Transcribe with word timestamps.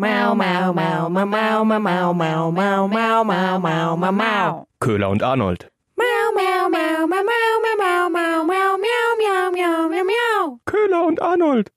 Mau, 0.00 0.32
mau, 0.32 0.72
mau, 0.72 1.08
mau, 1.08 1.26
mau, 1.26 1.64
mau, 1.64 1.82
mau, 1.82 2.12
mau, 2.12 2.52
mau, 2.52 2.86
mau, 2.86 3.24
mau, 3.24 3.58
mau, 3.58 3.96
mau, 3.96 4.12
mau. 4.12 4.66
Köhler 4.78 5.10
und 5.10 5.24
Arnold. 5.24 5.66
Mau, 5.96 6.32
mau, 6.36 6.68
mau, 6.68 7.04
mau, 7.08 7.24
mau, 7.24 7.58
mau, 7.64 8.08
mau, 8.08 8.08
mau, 8.08 8.44
mau, 8.46 8.78
miau, 8.78 9.50
miau, 9.50 9.88
miau, 9.90 10.04
miau. 10.04 10.60
Köhler 10.66 11.04
und 11.04 11.20
Arnold. 11.20 11.72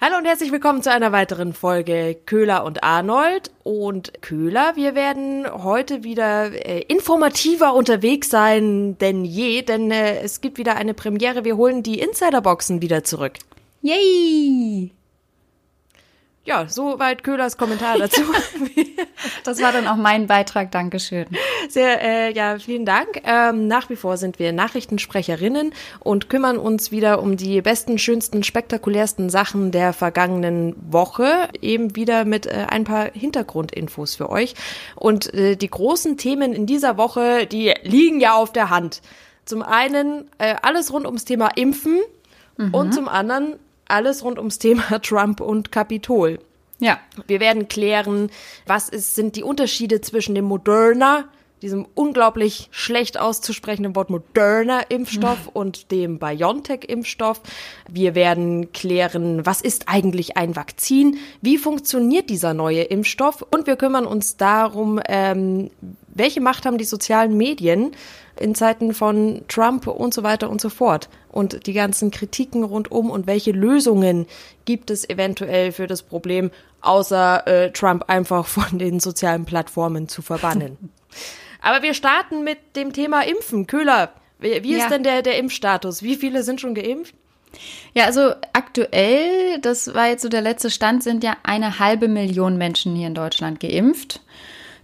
Hallo 0.00 0.16
und 0.16 0.24
herzlich 0.24 0.50
willkommen 0.50 0.82
zu 0.82 0.90
einer 0.90 1.12
weiteren 1.12 1.52
Folge 1.52 2.16
Köhler 2.26 2.64
und 2.64 2.82
Arnold. 2.82 3.52
Und 3.62 4.12
Köhler, 4.20 4.74
wir 4.74 4.96
werden 4.96 5.46
heute 5.62 6.02
wieder 6.02 6.50
äh, 6.66 6.80
informativer 6.88 7.72
unterwegs 7.72 8.30
sein 8.30 8.98
denn 8.98 9.24
je, 9.24 9.62
denn 9.62 9.92
äh, 9.92 10.22
es 10.22 10.40
gibt 10.40 10.58
wieder 10.58 10.74
eine 10.74 10.94
Premiere. 10.94 11.44
Wir 11.44 11.56
holen 11.56 11.84
die 11.84 12.00
Insiderboxen 12.00 12.82
wieder 12.82 13.04
zurück. 13.04 13.34
Yay! 13.82 14.90
Ja, 16.50 16.66
soweit 16.68 17.22
Köhlers 17.22 17.56
Kommentar 17.56 17.96
dazu. 17.96 18.22
Das 19.44 19.60
war 19.62 19.72
dann 19.72 19.86
auch 19.86 19.96
mein 19.96 20.26
Beitrag. 20.26 20.70
Dankeschön. 20.70 21.26
Sehr, 21.68 22.02
äh, 22.02 22.32
ja, 22.32 22.58
vielen 22.58 22.84
Dank. 22.84 23.22
Ähm, 23.24 23.68
nach 23.68 23.88
wie 23.90 23.96
vor 23.96 24.16
sind 24.16 24.38
wir 24.38 24.52
Nachrichtensprecherinnen 24.52 25.72
und 26.00 26.28
kümmern 26.28 26.58
uns 26.58 26.90
wieder 26.90 27.22
um 27.22 27.36
die 27.36 27.60
besten, 27.60 27.98
schönsten, 27.98 28.42
spektakulärsten 28.42 29.30
Sachen 29.30 29.70
der 29.70 29.92
vergangenen 29.92 30.74
Woche. 30.90 31.48
Eben 31.60 31.96
wieder 31.96 32.24
mit 32.24 32.46
äh, 32.46 32.66
ein 32.68 32.84
paar 32.84 33.10
Hintergrundinfos 33.12 34.16
für 34.16 34.30
euch. 34.30 34.54
Und 34.96 35.32
äh, 35.34 35.56
die 35.56 35.70
großen 35.70 36.16
Themen 36.16 36.52
in 36.52 36.66
dieser 36.66 36.96
Woche, 36.96 37.46
die 37.46 37.74
liegen 37.82 38.20
ja 38.20 38.34
auf 38.34 38.52
der 38.52 38.70
Hand. 38.70 39.02
Zum 39.44 39.62
einen 39.62 40.28
äh, 40.38 40.56
alles 40.62 40.92
rund 40.92 41.06
ums 41.06 41.24
Thema 41.24 41.48
Impfen 41.56 42.00
und 42.72 42.92
zum 42.92 43.08
anderen 43.08 43.58
alles 43.90 44.24
rund 44.24 44.38
ums 44.38 44.58
Thema 44.58 44.98
Trump 45.02 45.40
und 45.40 45.72
Kapitol. 45.72 46.38
Ja. 46.78 46.98
Wir 47.26 47.40
werden 47.40 47.68
klären, 47.68 48.30
was 48.66 48.88
ist, 48.88 49.14
sind 49.14 49.36
die 49.36 49.42
Unterschiede 49.42 50.00
zwischen 50.00 50.34
dem 50.34 50.46
Moderna, 50.46 51.28
diesem 51.62 51.86
unglaublich 51.94 52.68
schlecht 52.70 53.18
auszusprechenden 53.18 53.94
Wort 53.94 54.10
Moderna-Impfstoff 54.10 55.48
und 55.52 55.90
dem 55.90 56.18
BioNTech-Impfstoff. 56.18 57.40
Wir 57.88 58.14
werden 58.14 58.72
klären, 58.72 59.44
was 59.44 59.60
ist 59.60 59.84
eigentlich 59.88 60.36
ein 60.36 60.56
Vakzin? 60.56 61.18
Wie 61.42 61.58
funktioniert 61.58 62.30
dieser 62.30 62.54
neue 62.54 62.82
Impfstoff? 62.82 63.44
Und 63.50 63.66
wir 63.66 63.76
kümmern 63.76 64.06
uns 64.06 64.36
darum, 64.36 65.00
ähm, 65.06 65.70
welche 66.08 66.40
Macht 66.40 66.66
haben 66.66 66.78
die 66.78 66.84
sozialen 66.84 67.36
Medien 67.36 67.92
in 68.38 68.54
Zeiten 68.54 68.94
von 68.94 69.42
Trump 69.48 69.86
und 69.86 70.14
so 70.14 70.22
weiter 70.22 70.50
und 70.50 70.60
so 70.60 70.70
fort. 70.70 71.08
Und 71.30 71.66
die 71.66 71.72
ganzen 71.72 72.10
Kritiken 72.10 72.64
rundum 72.64 73.10
und 73.10 73.26
welche 73.26 73.52
Lösungen 73.52 74.26
gibt 74.64 74.90
es 74.90 75.08
eventuell 75.08 75.72
für 75.72 75.86
das 75.86 76.02
Problem, 76.02 76.50
außer 76.80 77.46
äh, 77.46 77.70
Trump 77.72 78.04
einfach 78.08 78.46
von 78.46 78.78
den 78.78 78.98
sozialen 78.98 79.44
Plattformen 79.44 80.08
zu 80.08 80.22
verbannen. 80.22 80.78
Aber 81.62 81.82
wir 81.82 81.94
starten 81.94 82.44
mit 82.44 82.58
dem 82.76 82.92
Thema 82.92 83.22
Impfen. 83.22 83.66
Köhler, 83.66 84.12
wie, 84.38 84.62
wie 84.62 84.72
ist 84.74 84.82
Ja. 84.84 84.88
denn 84.88 85.02
der, 85.02 85.22
der 85.22 85.38
Impfstatus? 85.38 86.02
Wie 86.02 86.16
viele 86.16 86.42
sind 86.42 86.60
schon 86.60 86.74
geimpft? 86.74 87.14
Ja, 87.94 88.04
also 88.04 88.32
aktuell, 88.52 89.58
das 89.60 89.92
war 89.94 90.08
jetzt 90.08 90.22
so 90.22 90.28
der 90.28 90.40
letzte 90.40 90.70
Stand, 90.70 91.02
sind 91.02 91.24
ja 91.24 91.36
eine 91.42 91.78
halbe 91.80 92.06
Million 92.08 92.56
Menschen 92.56 92.94
hier 92.94 93.08
in 93.08 93.14
Deutschland 93.14 93.58
geimpft. 93.60 94.20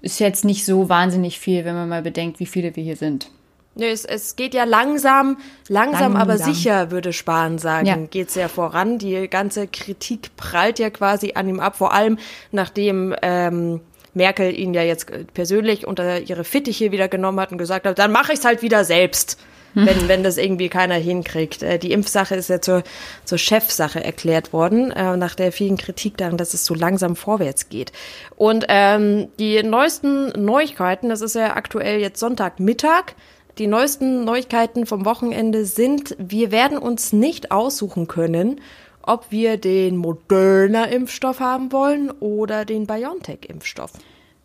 Ist 0.02 0.18
jetzt 0.20 0.44
nicht 0.44 0.64
so 0.64 0.88
wahnsinnig 0.88 1.38
viel, 1.38 1.64
wenn 1.64 1.74
man 1.74 1.88
mal 1.88 2.02
bedenkt, 2.02 2.40
wie 2.40 2.46
viele 2.46 2.74
wir 2.76 2.82
hier 2.82 2.96
sind. 2.96 3.30
Nee, 3.76 3.90
es, 3.90 4.04
es 4.04 4.36
geht 4.36 4.54
ja 4.54 4.64
langsam, 4.64 5.36
langsam, 5.68 6.16
aber 6.16 6.34
Langsam. 6.36 6.54
sicher, 6.54 6.90
würde 6.90 7.12
Spahn 7.12 7.58
sagen, 7.58 7.86
Ja. 7.86 7.96
geht's 8.10 8.34
ja 8.34 8.48
voran. 8.48 8.98
Die 8.98 9.28
ganze 9.28 9.66
Kritik 9.68 10.34
prallt 10.36 10.78
ja 10.78 10.88
quasi 10.90 11.32
an 11.34 11.48
ihm 11.48 11.60
ab, 11.60 11.76
vor 11.76 11.92
allem 11.92 12.18
nachdem 12.52 13.14
ähm, 13.22 13.80
Merkel 14.16 14.58
ihn 14.58 14.74
ja 14.74 14.82
jetzt 14.82 15.06
persönlich 15.34 15.86
unter 15.86 16.20
ihre 16.20 16.44
Fittiche 16.44 16.90
wieder 16.90 17.08
genommen 17.08 17.38
hat 17.38 17.52
und 17.52 17.58
gesagt 17.58 17.86
hat, 17.86 17.98
dann 17.98 18.10
mache 18.10 18.32
ich's 18.32 18.44
halt 18.44 18.62
wieder 18.62 18.84
selbst, 18.84 19.38
wenn, 19.74 20.08
wenn 20.08 20.22
das 20.22 20.38
irgendwie 20.38 20.70
keiner 20.70 20.94
hinkriegt. 20.94 21.62
Äh, 21.62 21.78
die 21.78 21.92
Impfsache 21.92 22.34
ist 22.34 22.48
ja 22.48 22.60
zur, 22.60 22.82
zur 23.24 23.38
Chefsache 23.38 24.02
erklärt 24.02 24.52
worden, 24.52 24.90
äh, 24.90 25.16
nach 25.16 25.34
der 25.34 25.52
vielen 25.52 25.76
Kritik 25.76 26.16
daran, 26.16 26.38
dass 26.38 26.54
es 26.54 26.64
so 26.64 26.74
langsam 26.74 27.14
vorwärts 27.14 27.68
geht. 27.68 27.92
Und 28.36 28.64
ähm, 28.68 29.28
die 29.38 29.62
neuesten 29.62 30.28
Neuigkeiten, 30.42 31.10
das 31.10 31.20
ist 31.20 31.34
ja 31.34 31.54
aktuell 31.54 32.00
jetzt 32.00 32.18
Sonntagmittag, 32.18 33.14
die 33.58 33.66
neuesten 33.66 34.24
Neuigkeiten 34.24 34.86
vom 34.86 35.04
Wochenende 35.04 35.64
sind, 35.64 36.14
wir 36.18 36.50
werden 36.50 36.78
uns 36.78 37.12
nicht 37.12 37.52
aussuchen 37.52 38.06
können, 38.06 38.60
ob 39.06 39.30
wir 39.30 39.56
den 39.56 39.96
Moderna-Impfstoff 39.96 41.40
haben 41.40 41.72
wollen 41.72 42.10
oder 42.10 42.64
den 42.64 42.86
BioNTech-Impfstoff. 42.86 43.92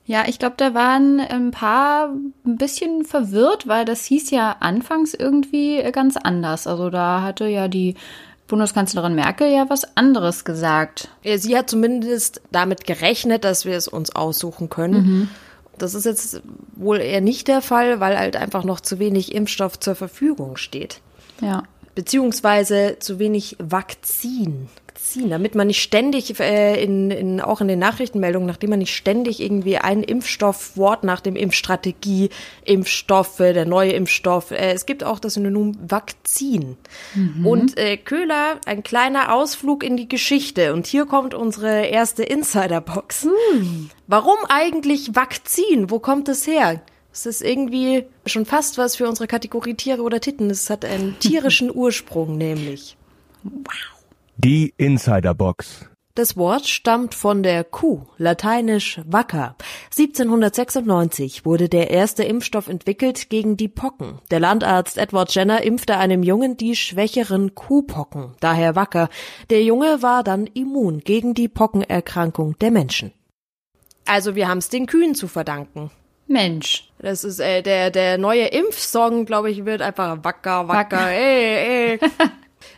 Ja, 0.06 0.24
ich 0.28 0.40
glaube, 0.40 0.56
da 0.58 0.74
waren 0.74 1.20
ein 1.20 1.52
paar 1.52 2.10
ein 2.46 2.58
bisschen 2.58 3.06
verwirrt, 3.06 3.68
weil 3.68 3.86
das 3.86 4.06
hieß 4.06 4.32
ja 4.32 4.58
anfangs 4.60 5.14
irgendwie 5.14 5.82
ganz 5.92 6.18
anders. 6.18 6.68
Also 6.68 6.90
da 6.90 7.22
hatte 7.22 7.46
ja 7.48 7.68
die 7.68 7.96
Bundeskanzlerin 8.48 9.16
Merkel 9.16 9.50
ja 9.50 9.70
was 9.70 9.96
anderes 9.96 10.44
gesagt. 10.44 11.10
Sie 11.24 11.58
hat 11.58 11.70
zumindest 11.70 12.42
damit 12.52 12.86
gerechnet, 12.86 13.46
dass 13.46 13.64
wir 13.64 13.78
es 13.78 13.88
uns 13.88 14.14
aussuchen 14.14 14.70
können. 14.70 15.30
Das 15.78 15.94
ist 15.94 16.06
jetzt 16.06 16.42
wohl 16.76 16.98
eher 16.98 17.22
nicht 17.22 17.48
der 17.48 17.62
Fall, 17.62 18.00
weil 18.00 18.20
halt 18.20 18.36
einfach 18.36 18.64
noch 18.64 18.82
zu 18.82 19.00
wenig 19.00 19.34
Impfstoff 19.34 19.80
zur 19.80 19.96
Verfügung 19.96 20.58
steht. 20.58 21.00
Ja. 21.42 21.64
Beziehungsweise 21.96 22.98
zu 23.00 23.20
wenig 23.20 23.56
Vakzin. 23.60 24.70
Vakzin, 25.02 25.30
damit 25.30 25.56
man 25.56 25.68
nicht 25.68 25.82
ständig 25.82 26.40
äh, 26.40 26.82
in, 26.82 27.12
in 27.12 27.42
auch 27.42 27.62
in 27.62 27.68
den 27.68 27.80
Nachrichtenmeldungen, 27.80 28.48
nachdem 28.48 28.72
man 28.72 28.80
nicht 28.80 28.96
ständig 28.96 29.40
irgendwie 29.40 29.78
ein 29.78 30.04
Impfstoffwort 30.04 31.04
nach 31.04 31.22
dem 31.22 31.36
Impfstrategie, 31.36 32.30
Impfstoffe, 32.66 33.38
der 33.38 33.66
neue 33.66 33.92
Impfstoff. 33.92 34.52
Äh, 34.52 34.74
es 34.74 34.86
gibt 34.86 35.04
auch 35.04 35.20
das 35.20 35.36
Synonym 35.36 35.78
Vakzin. 35.82 36.78
Und 37.46 37.78
äh, 37.78 37.98
Köhler, 37.98 38.60
ein 38.66 38.84
kleiner 38.84 39.34
Ausflug 39.34 39.84
in 39.84 39.98
die 39.98 40.08
Geschichte. 40.08 40.74
Und 40.74 40.88
hier 40.88 41.06
kommt 41.06 41.34
unsere 41.34 41.86
erste 41.86 42.24
Insiderbox. 42.24 43.28
Warum 44.08 44.38
eigentlich 44.50 45.16
Vakzin? 45.16 45.90
Wo 45.90 46.00
kommt 46.00 46.30
es 46.30 46.48
her? 46.48 46.82
Es 47.14 47.26
ist 47.26 47.42
irgendwie 47.42 48.06
schon 48.26 48.46
fast 48.46 48.78
was 48.78 48.96
für 48.96 49.08
unsere 49.08 49.28
Kategorie 49.28 49.74
Tiere 49.74 50.02
oder 50.02 50.22
Titten. 50.22 50.50
Es 50.50 50.70
hat 50.70 50.86
einen 50.86 51.18
tierischen 51.20 51.74
Ursprung 51.74 52.38
nämlich. 52.38 52.98
Die 54.38 54.74
Insiderbox. 54.78 55.88
Das 56.16 56.36
Wort 56.36 56.68
stammt 56.68 57.16
von 57.16 57.42
der 57.42 57.64
Kuh, 57.64 58.02
lateinisch 58.18 59.00
Wacker. 59.06 59.56
1796 59.98 61.46
wurde 61.46 61.70
der 61.70 61.90
erste 61.90 62.24
Impfstoff 62.24 62.68
entwickelt 62.68 63.30
gegen 63.30 63.56
die 63.56 63.70
Pocken. 63.70 64.20
Der 64.30 64.42
Landarzt 64.42 64.98
Edward 64.98 65.34
Jenner 65.34 65.64
impfte 65.64 65.98
einem 65.98 66.22
Jungen 66.22 66.58
die 66.58 66.76
schwächeren 66.76 67.56
Kuhpocken, 67.56 68.34
daher 68.42 68.76
Wacker. 68.76 69.08
Der 69.50 69.64
Junge 69.64 70.02
war 70.02 70.24
dann 70.24 70.48
immun 70.48 71.00
gegen 71.00 71.34
die 71.34 71.48
Pockenerkrankung 71.48 72.60
der 72.60 72.72
Menschen. 72.72 73.14
Also 74.06 74.36
wir 74.36 74.50
haben 74.50 74.58
es 74.58 74.68
den 74.68 74.88
Kühen 74.88 75.16
zu 75.16 75.30
verdanken. 75.30 75.92
Mensch. 76.32 76.90
Das 77.00 77.24
ist 77.24 77.40
äh, 77.40 77.62
der 77.62 77.92
der 77.92 78.18
neue 78.18 78.48
Impfsong, 78.48 79.26
glaube 79.26 79.52
ich, 79.52 79.66
wird 79.66 79.82
einfach 79.82 80.20
wacker, 80.24 80.68
wacker, 80.68 81.10
ey, 81.10 81.98
ey. 81.98 82.00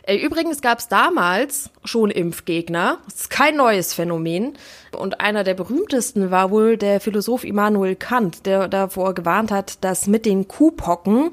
Äh, 0.06 0.16
Übrigens 0.16 0.60
gab 0.60 0.78
es 0.78 0.88
damals 0.88 1.70
schon 1.84 2.10
Impfgegner. 2.10 2.98
Das 3.04 3.22
ist 3.22 3.30
kein 3.30 3.56
neues 3.56 3.94
Phänomen. 3.94 4.54
Und 4.96 5.20
einer 5.20 5.44
der 5.44 5.54
berühmtesten 5.54 6.30
war 6.30 6.50
wohl 6.50 6.76
der 6.76 7.00
Philosoph 7.00 7.44
Immanuel 7.44 7.96
Kant, 7.96 8.46
der 8.46 8.68
davor 8.68 9.14
gewarnt 9.14 9.50
hat, 9.50 9.82
dass 9.82 10.06
mit 10.06 10.26
den 10.26 10.46
Kuhpocken 10.46 11.30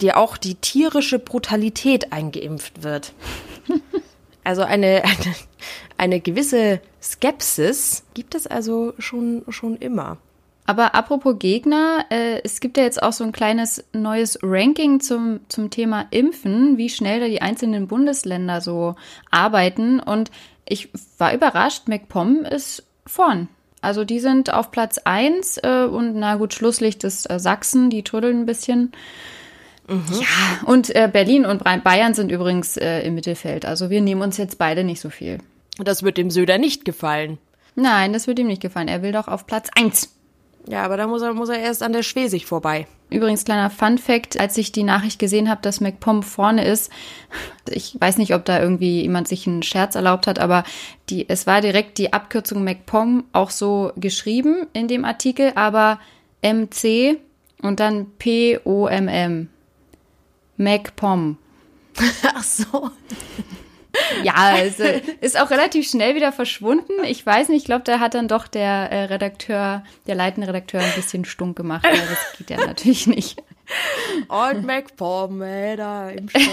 dir 0.00 0.16
auch 0.16 0.36
die 0.36 0.56
tierische 0.56 1.18
Brutalität 1.18 2.12
eingeimpft 2.12 2.82
wird. 2.82 3.12
Also 4.44 4.62
eine, 4.62 5.02
eine, 5.02 5.34
eine 5.96 6.20
gewisse 6.20 6.80
Skepsis 7.02 8.04
gibt 8.14 8.36
es 8.36 8.46
also 8.46 8.94
schon, 8.96 9.42
schon 9.48 9.76
immer. 9.76 10.18
Aber 10.66 10.94
apropos 10.94 11.38
Gegner, 11.38 12.04
äh, 12.10 12.40
es 12.42 12.60
gibt 12.60 12.76
ja 12.76 12.82
jetzt 12.82 13.02
auch 13.02 13.12
so 13.12 13.24
ein 13.24 13.32
kleines 13.32 13.84
neues 13.92 14.38
Ranking 14.42 15.00
zum, 15.00 15.40
zum 15.48 15.70
Thema 15.70 16.06
Impfen, 16.10 16.76
wie 16.76 16.90
schnell 16.90 17.20
da 17.20 17.26
die 17.28 17.40
einzelnen 17.40 17.86
Bundesländer 17.86 18.60
so 18.60 18.96
arbeiten. 19.30 20.00
Und 20.00 20.30
ich 20.68 20.90
war 21.18 21.32
überrascht, 21.32 21.86
MacPom 21.86 22.44
ist 22.44 22.84
vorn. 23.06 23.48
Also 23.80 24.04
die 24.04 24.18
sind 24.18 24.52
auf 24.52 24.72
Platz 24.72 24.98
1 24.98 25.58
äh, 25.58 25.84
und 25.84 26.16
na 26.16 26.34
gut, 26.36 26.54
Schlusslicht 26.54 27.04
ist 27.04 27.30
äh, 27.30 27.38
Sachsen, 27.38 27.88
die 27.88 28.02
trödeln 28.02 28.40
ein 28.40 28.46
bisschen. 28.46 28.92
Ja, 29.88 30.66
und 30.66 30.92
äh, 30.96 31.08
Berlin 31.12 31.46
und 31.46 31.62
Bayern 31.62 32.12
sind 32.12 32.32
übrigens 32.32 32.76
äh, 32.76 33.02
im 33.02 33.14
Mittelfeld. 33.14 33.64
Also 33.64 33.88
wir 33.88 34.00
nehmen 34.00 34.22
uns 34.22 34.36
jetzt 34.36 34.58
beide 34.58 34.82
nicht 34.82 35.00
so 35.00 35.10
viel. 35.10 35.38
Das 35.78 36.02
wird 36.02 36.16
dem 36.16 36.30
Söder 36.30 36.58
nicht 36.58 36.84
gefallen. 36.84 37.38
Nein, 37.76 38.12
das 38.12 38.26
wird 38.26 38.40
ihm 38.40 38.48
nicht 38.48 38.62
gefallen. 38.62 38.88
Er 38.88 39.02
will 39.02 39.12
doch 39.12 39.28
auf 39.28 39.46
Platz 39.46 39.68
1. 39.76 40.15
Ja, 40.68 40.82
aber 40.84 40.96
da 40.96 41.06
muss 41.06 41.22
er, 41.22 41.32
muss 41.32 41.48
er 41.48 41.58
erst 41.58 41.82
an 41.82 41.92
der 41.92 42.02
Schwesig 42.02 42.46
vorbei. 42.46 42.86
Übrigens, 43.08 43.44
kleiner 43.44 43.70
Fun 43.70 43.98
Fact, 43.98 44.38
als 44.38 44.58
ich 44.58 44.72
die 44.72 44.82
Nachricht 44.82 45.20
gesehen 45.20 45.48
habe, 45.48 45.62
dass 45.62 45.80
MacPom 45.80 46.24
vorne 46.24 46.64
ist, 46.64 46.90
ich 47.70 47.96
weiß 48.00 48.18
nicht, 48.18 48.34
ob 48.34 48.44
da 48.44 48.60
irgendwie 48.60 49.02
jemand 49.02 49.28
sich 49.28 49.46
einen 49.46 49.62
Scherz 49.62 49.94
erlaubt 49.94 50.26
hat, 50.26 50.40
aber 50.40 50.64
die, 51.08 51.28
es 51.28 51.46
war 51.46 51.60
direkt 51.60 51.98
die 51.98 52.12
Abkürzung 52.12 52.64
MacPom 52.64 53.24
auch 53.32 53.50
so 53.50 53.92
geschrieben 53.96 54.66
in 54.72 54.88
dem 54.88 55.04
Artikel, 55.04 55.52
aber 55.54 56.00
MC 56.42 57.18
und 57.62 57.78
dann 57.78 58.06
P-O-M-M. 58.18 59.48
MacPom. 60.56 61.36
Ach 62.34 62.42
so. 62.42 62.90
Ja, 64.22 64.34
also 64.34 64.84
ist 65.20 65.40
auch 65.40 65.50
relativ 65.50 65.88
schnell 65.88 66.14
wieder 66.14 66.32
verschwunden. 66.32 66.92
Ich 67.04 67.24
weiß 67.24 67.48
nicht, 67.48 67.62
ich 67.62 67.64
glaube, 67.64 67.84
da 67.84 68.00
hat 68.00 68.14
dann 68.14 68.28
doch 68.28 68.46
der 68.46 68.90
äh, 68.90 69.04
Redakteur, 69.04 69.84
der 70.06 70.14
leitende 70.14 70.48
Redakteur 70.48 70.80
ein 70.80 70.92
bisschen 70.94 71.24
stunk 71.24 71.56
gemacht, 71.56 71.84
aber 71.84 71.96
das 71.96 72.38
geht 72.38 72.50
ja 72.50 72.64
natürlich 72.66 73.06
nicht. 73.06 73.42
Old 74.28 74.64
MacPom, 74.64 75.42
ey, 75.42 75.76
da 75.76 76.10
im 76.10 76.28
Stoff. 76.28 76.42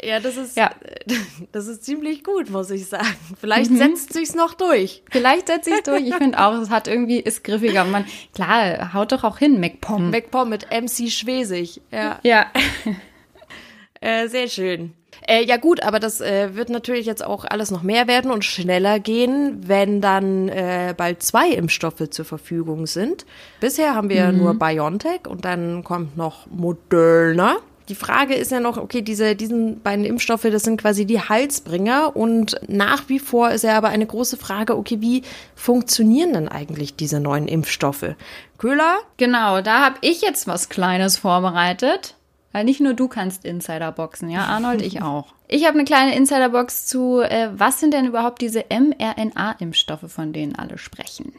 Ja, 0.00 0.20
das 0.20 0.36
ist, 0.36 0.56
Ja. 0.56 0.70
das 1.52 1.66
ist 1.66 1.84
ziemlich 1.84 2.22
gut, 2.22 2.50
muss 2.50 2.70
ich 2.70 2.86
sagen. 2.86 3.16
Vielleicht 3.40 3.76
setzt 3.76 4.12
sich's 4.12 4.34
noch 4.34 4.54
durch. 4.54 5.02
Vielleicht 5.10 5.48
setze 5.48 5.70
ich 5.70 5.82
durch. 5.82 6.06
Ich 6.06 6.14
finde 6.14 6.38
auch, 6.38 6.52
es 6.54 6.70
hat 6.70 6.86
irgendwie, 6.86 7.18
ist 7.18 7.42
griffiger. 7.42 7.84
Man, 7.84 8.04
klar, 8.32 8.94
haut 8.94 9.10
doch 9.10 9.24
auch 9.24 9.38
hin, 9.38 9.58
MacPom. 9.58 10.10
MacPom 10.10 10.48
mit 10.48 10.68
MC 10.70 11.10
Schwesig. 11.10 11.80
Ja, 11.90 12.20
ja. 12.22 12.46
Äh, 14.00 14.28
sehr 14.28 14.48
schön. 14.48 14.94
Äh, 15.26 15.44
ja 15.44 15.56
gut, 15.56 15.82
aber 15.82 15.98
das 16.00 16.20
äh, 16.20 16.54
wird 16.54 16.70
natürlich 16.70 17.06
jetzt 17.06 17.24
auch 17.24 17.44
alles 17.44 17.70
noch 17.70 17.82
mehr 17.82 18.06
werden 18.06 18.30
und 18.30 18.44
schneller 18.44 19.00
gehen, 19.00 19.60
wenn 19.66 20.00
dann 20.00 20.48
äh, 20.48 20.94
bald 20.96 21.22
zwei 21.22 21.48
Impfstoffe 21.50 22.10
zur 22.10 22.24
Verfügung 22.24 22.86
sind. 22.86 23.26
Bisher 23.60 23.94
haben 23.94 24.10
wir 24.10 24.32
nur 24.32 24.54
BioNTech 24.54 25.26
und 25.28 25.44
dann 25.44 25.82
kommt 25.82 26.16
noch 26.16 26.46
Moderna. 26.46 27.56
Die 27.88 27.94
Frage 27.94 28.34
ist 28.34 28.52
ja 28.52 28.60
noch, 28.60 28.76
okay, 28.76 29.00
diese, 29.00 29.34
diesen 29.34 29.80
beiden 29.80 30.04
Impfstoffe, 30.04 30.42
das 30.42 30.62
sind 30.62 30.78
quasi 30.78 31.06
die 31.06 31.20
Halsbringer 31.20 32.14
und 32.14 32.60
nach 32.68 33.08
wie 33.08 33.18
vor 33.18 33.50
ist 33.50 33.64
ja 33.64 33.78
aber 33.78 33.88
eine 33.88 34.06
große 34.06 34.36
Frage, 34.36 34.76
okay, 34.76 34.98
wie 35.00 35.22
funktionieren 35.54 36.34
denn 36.34 36.48
eigentlich 36.48 36.96
diese 36.96 37.18
neuen 37.18 37.48
Impfstoffe? 37.48 38.14
Köhler, 38.58 38.98
Genau, 39.16 39.62
da 39.62 39.86
habe 39.86 39.96
ich 40.02 40.20
jetzt 40.20 40.46
was 40.46 40.68
Kleines 40.68 41.16
vorbereitet. 41.16 42.14
Weil 42.58 42.64
nicht 42.64 42.80
nur 42.80 42.94
du 42.94 43.06
kannst 43.06 43.44
Insiderboxen, 43.44 44.28
ja, 44.30 44.46
Arnold, 44.46 44.82
ich 44.82 45.00
auch. 45.02 45.32
Ich 45.46 45.64
habe 45.64 45.74
eine 45.78 45.84
kleine 45.84 46.16
Insiderbox 46.16 46.86
zu, 46.86 47.20
äh, 47.20 47.50
was 47.52 47.78
sind 47.78 47.94
denn 47.94 48.04
überhaupt 48.04 48.42
diese 48.42 48.64
mRNA-Impfstoffe, 48.68 50.10
von 50.10 50.32
denen 50.32 50.56
alle 50.56 50.76
sprechen? 50.76 51.32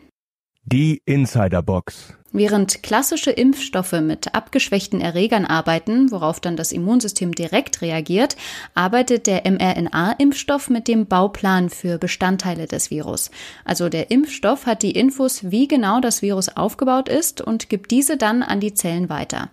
Die 0.63 1.01
Insiderbox. 1.03 2.13
Während 2.31 2.83
klassische 2.83 3.31
Impfstoffe 3.31 3.99
mit 3.99 4.33
abgeschwächten 4.33 5.01
Erregern 5.01 5.43
arbeiten, 5.43 6.09
worauf 6.09 6.39
dann 6.39 6.55
das 6.55 6.71
Immunsystem 6.71 7.35
direkt 7.35 7.81
reagiert, 7.81 8.37
arbeitet 8.75 9.27
der 9.27 9.43
mRNA-Impfstoff 9.45 10.69
mit 10.69 10.87
dem 10.87 11.05
Bauplan 11.05 11.69
für 11.69 11.97
Bestandteile 11.97 12.65
des 12.65 12.91
Virus. 12.91 13.29
Also 13.65 13.89
der 13.89 14.09
Impfstoff 14.09 14.67
hat 14.67 14.83
die 14.83 14.91
Infos, 14.91 15.51
wie 15.51 15.67
genau 15.67 15.99
das 15.99 16.21
Virus 16.21 16.47
aufgebaut 16.47 17.09
ist 17.09 17.41
und 17.41 17.67
gibt 17.67 17.91
diese 17.91 18.15
dann 18.15 18.41
an 18.41 18.61
die 18.61 18.73
Zellen 18.73 19.09
weiter. 19.09 19.49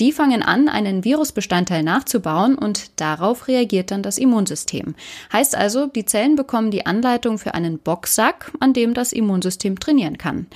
Die 0.00 0.10
fangen 0.10 0.42
an, 0.42 0.68
einen 0.68 1.04
Virusbestandteil 1.04 1.84
nachzubauen 1.84 2.56
und 2.56 3.00
darauf 3.00 3.46
reagiert 3.46 3.92
dann 3.92 4.02
das 4.02 4.18
Immunsystem. 4.18 4.96
Heißt 5.32 5.56
also, 5.56 5.86
die 5.86 6.04
Zellen 6.04 6.34
bekommen 6.34 6.72
die 6.72 6.84
Anleitung 6.84 7.38
für 7.38 7.54
einen 7.54 7.78
Boxsack, 7.78 8.50
an 8.58 8.72
dem 8.72 8.92
das 8.92 9.12
Immunsystem 9.12 9.78
trainieren 9.78 10.18
kann. 10.18 10.46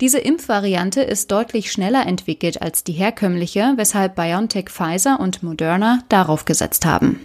Diese 0.00 0.18
Impfvariante 0.18 1.02
ist 1.02 1.30
deutlich 1.30 1.70
schneller 1.70 2.06
entwickelt 2.06 2.60
als 2.62 2.84
die 2.84 2.92
herkömmliche, 2.92 3.74
weshalb 3.76 4.16
BioNTech, 4.16 4.68
Pfizer 4.68 5.18
und 5.20 5.42
Moderna 5.42 6.04
darauf 6.08 6.44
gesetzt 6.44 6.84
haben. 6.84 7.20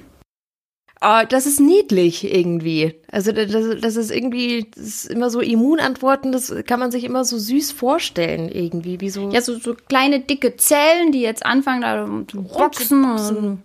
Ah, 1.04 1.26
das 1.26 1.46
ist 1.46 1.60
niedlich 1.60 2.34
irgendwie. 2.34 2.96
Also 3.12 3.34
das, 3.34 3.52
das 3.82 3.98
ist 3.98 4.10
irgendwie, 4.10 4.68
das 4.74 4.86
ist 4.86 5.06
immer 5.08 5.30
so 5.30 5.42
Immunantworten, 5.42 6.32
das 6.32 6.54
kann 6.66 6.80
man 6.80 6.92
sich 6.92 7.04
immer 7.04 7.26
so 7.26 7.38
süß 7.38 7.74
vorstellen 7.74 8.48
irgendwie, 8.48 9.02
wie 9.02 9.10
so 9.10 9.30
Ja, 9.30 9.42
so, 9.42 9.60
so 9.60 9.76
kleine 9.76 10.22
dicke 10.22 10.56
Zellen, 10.56 11.12
die 11.12 11.20
jetzt 11.20 11.46
anfangen 11.46 11.82
da 11.82 12.08
zu 12.30 12.44
boxen 12.44 13.04
und 13.04 13.60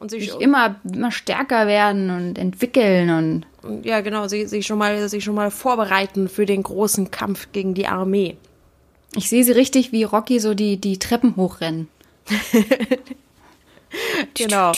und 0.00 0.10
sich 0.10 0.32
sich 0.32 0.40
immer, 0.42 0.76
immer 0.84 1.10
stärker 1.10 1.66
werden 1.66 2.10
und 2.10 2.36
entwickeln 2.36 3.08
und 3.62 3.86
ja 3.86 4.02
genau, 4.02 4.28
sich, 4.28 4.50
sich 4.50 4.66
schon 4.66 4.76
mal 4.76 5.08
sich 5.08 5.24
schon 5.24 5.34
mal 5.34 5.50
vorbereiten 5.50 6.28
für 6.28 6.44
den 6.44 6.62
großen 6.62 7.10
Kampf 7.10 7.52
gegen 7.52 7.72
die 7.72 7.86
Armee. 7.86 8.36
ich 9.16 9.30
sehe 9.30 9.44
sie 9.44 9.52
richtig 9.52 9.92
wie 9.92 10.04
Rocky 10.04 10.40
so 10.40 10.52
die, 10.52 10.76
die 10.76 10.98
Treppen 10.98 11.36
hochrennen. 11.36 11.88
Genau. 14.34 14.72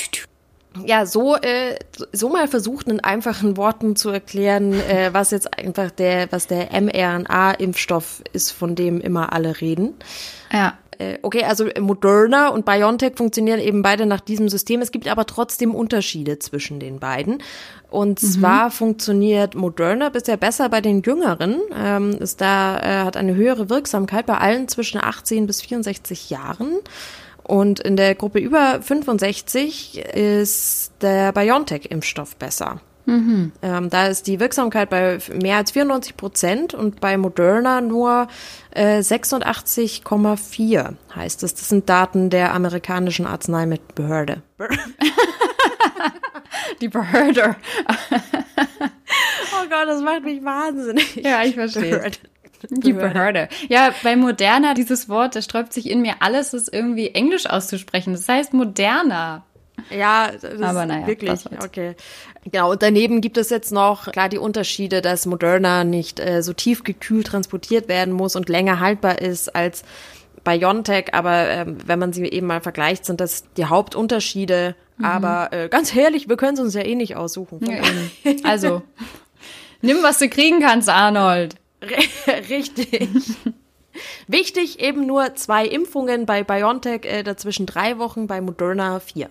Ja, 0.85 1.07
so 1.07 1.37
äh, 1.37 1.77
so 2.13 2.29
mal 2.29 2.49
versucht 2.49 2.89
in 2.89 3.01
einfachen 3.01 3.57
Worten 3.57 3.97
zu 3.97 4.11
erklären, 4.11 4.73
äh, 4.73 5.11
was 5.13 5.31
jetzt 5.31 5.57
einfach 5.57 5.91
der 5.91 6.31
was 6.33 6.47
der 6.47 6.69
mRNA-Impfstoff 6.81 8.23
ist, 8.33 8.51
von 8.51 8.75
dem 8.75 9.01
immer 9.01 9.33
alle 9.33 9.61
reden. 9.61 9.95
Ja. 10.53 10.79
Äh, 10.99 11.19
Okay, 11.23 11.43
also 11.45 11.67
Moderna 11.81 12.49
und 12.49 12.65
BioNTech 12.65 13.17
funktionieren 13.17 13.59
eben 13.59 13.83
beide 13.83 14.07
nach 14.07 14.21
diesem 14.21 14.49
System. 14.49 14.81
Es 14.81 14.93
gibt 14.93 15.09
aber 15.09 15.27
trotzdem 15.27 15.75
Unterschiede 15.75 16.39
zwischen 16.39 16.79
den 16.79 17.01
beiden. 17.01 17.43
Und 17.91 18.19
zwar 18.21 18.71
funktioniert 18.71 19.55
Moderna 19.55 20.09
bisher 20.09 20.37
besser 20.37 20.69
bei 20.69 20.81
den 20.81 21.03
Jüngeren. 21.03 21.61
Ähm, 21.77 22.11
ist 22.13 22.41
da 22.41 22.79
äh, 22.79 23.05
hat 23.05 23.17
eine 23.17 23.35
höhere 23.35 23.71
Wirksamkeit 23.71 24.27
bei 24.27 24.39
allen 24.39 24.69
zwischen 24.69 25.03
18 25.03 25.47
bis 25.47 25.63
64 25.63 26.31
Jahren. 26.31 26.79
Und 27.45 27.81
in 27.81 27.97
der 27.97 28.15
Gruppe 28.15 28.39
über 28.39 28.81
65 28.83 29.99
ist 29.99 30.93
der 31.01 31.33
BioNTech-Impfstoff 31.33 32.37
besser. 32.37 32.81
Ähm, 33.61 33.91
da 33.91 34.07
ist 34.07 34.27
die 34.27 34.41
Wirksamkeit 34.41 34.89
bei 34.89 35.19
mehr 35.33 35.59
als 35.59 35.73
94 35.73 36.17
Prozent 36.17 36.73
und 36.73 37.01
bei 37.01 37.19
Moderna 37.19 37.83
nur 37.83 38.29
äh, 38.71 39.01
86,4 39.01 40.95
heißt 41.15 41.43
es. 41.43 41.55
Das 41.55 41.69
sind 41.69 41.87
Daten 41.89 42.31
der 42.31 42.55
amerikanischen 42.55 43.27
Arzneimittelbehörde. 43.27 44.43
Die 46.81 46.89
Behörde. 46.89 47.57
Oh 49.57 49.69
Gott, 49.71 49.87
das 49.87 50.03
macht 50.03 50.25
mich 50.25 50.43
wahnsinnig. 50.45 51.15
Ja, 51.17 51.45
ich 51.45 51.55
verstehe. 51.55 52.11
Die 52.71 52.93
Behörde. 52.93 53.49
Ja, 53.69 53.93
bei 54.03 54.17
Moderna, 54.17 54.75
dieses 54.75 55.09
Wort, 55.09 55.37
das 55.37 55.45
sträubt 55.45 55.73
sich 55.73 55.89
in 55.91 56.03
mir 56.03 56.15
alles, 56.21 56.51
das 56.53 56.69
irgendwie 56.69 57.09
Englisch 57.11 57.47
auszusprechen. 57.47 58.13
Das 58.13 58.29
heißt 58.29 58.53
Moderna. 58.55 59.45
Ja, 59.91 60.31
das 60.33 60.45
Aber 60.63 60.83
ist 60.83 60.89
naja, 60.89 61.07
wirklich, 61.07 61.41
okay. 61.63 61.97
Genau, 62.51 62.71
und 62.71 62.83
daneben 62.83 63.21
gibt 63.21 63.37
es 63.37 63.51
jetzt 63.51 63.73
noch, 63.73 64.13
klar, 64.13 64.29
die 64.29 64.39
Unterschiede, 64.39 65.03
dass 65.03 65.27
Moderna 65.27 65.83
nicht 65.83 66.21
äh, 66.21 66.43
so 66.43 66.53
tiefgekühlt 66.53 67.27
transportiert 67.27 67.89
werden 67.89 68.15
muss 68.15 68.37
und 68.37 68.49
länger 68.49 68.79
haltbar 68.79 69.21
ist 69.21 69.55
als 69.57 69.83
BioNTech, 70.45 71.13
aber 71.15 71.49
ähm, 71.49 71.79
wenn 71.87 71.99
man 71.99 72.13
sie 72.13 72.25
eben 72.27 72.47
mal 72.47 72.61
vergleicht, 72.61 73.05
sind 73.07 73.21
das 73.21 73.45
die 73.57 73.65
Hauptunterschiede. 73.65 74.77
Mhm. 74.99 75.05
Aber 75.05 75.53
äh, 75.53 75.69
ganz 75.69 75.93
herrlich, 75.95 76.29
wir 76.29 76.37
können 76.37 76.55
es 76.55 76.61
uns 76.61 76.75
ja 76.75 76.83
eh 76.83 76.95
nicht 76.95 77.17
aussuchen. 77.17 77.59
Daher- 77.61 77.83
Also, 78.45 78.83
nimm, 79.81 79.99
was 80.03 80.19
du 80.19 80.29
kriegen 80.29 80.61
kannst, 80.61 80.89
Arnold. 80.89 81.57
Richtig. 82.51 83.09
Wichtig 84.27 84.81
eben 84.81 85.07
nur 85.07 85.35
zwei 85.37 85.67
Impfungen 85.67 86.27
bei 86.27 86.43
BioNTech, 86.43 87.05
äh, 87.05 87.23
dazwischen 87.23 87.67
drei 87.67 87.99
Wochen, 87.99 88.27
bei 88.27 88.41
Moderna 88.41 88.99
vier. 89.01 89.29